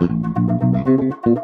Thank 0.00 1.26
you. 1.26 1.34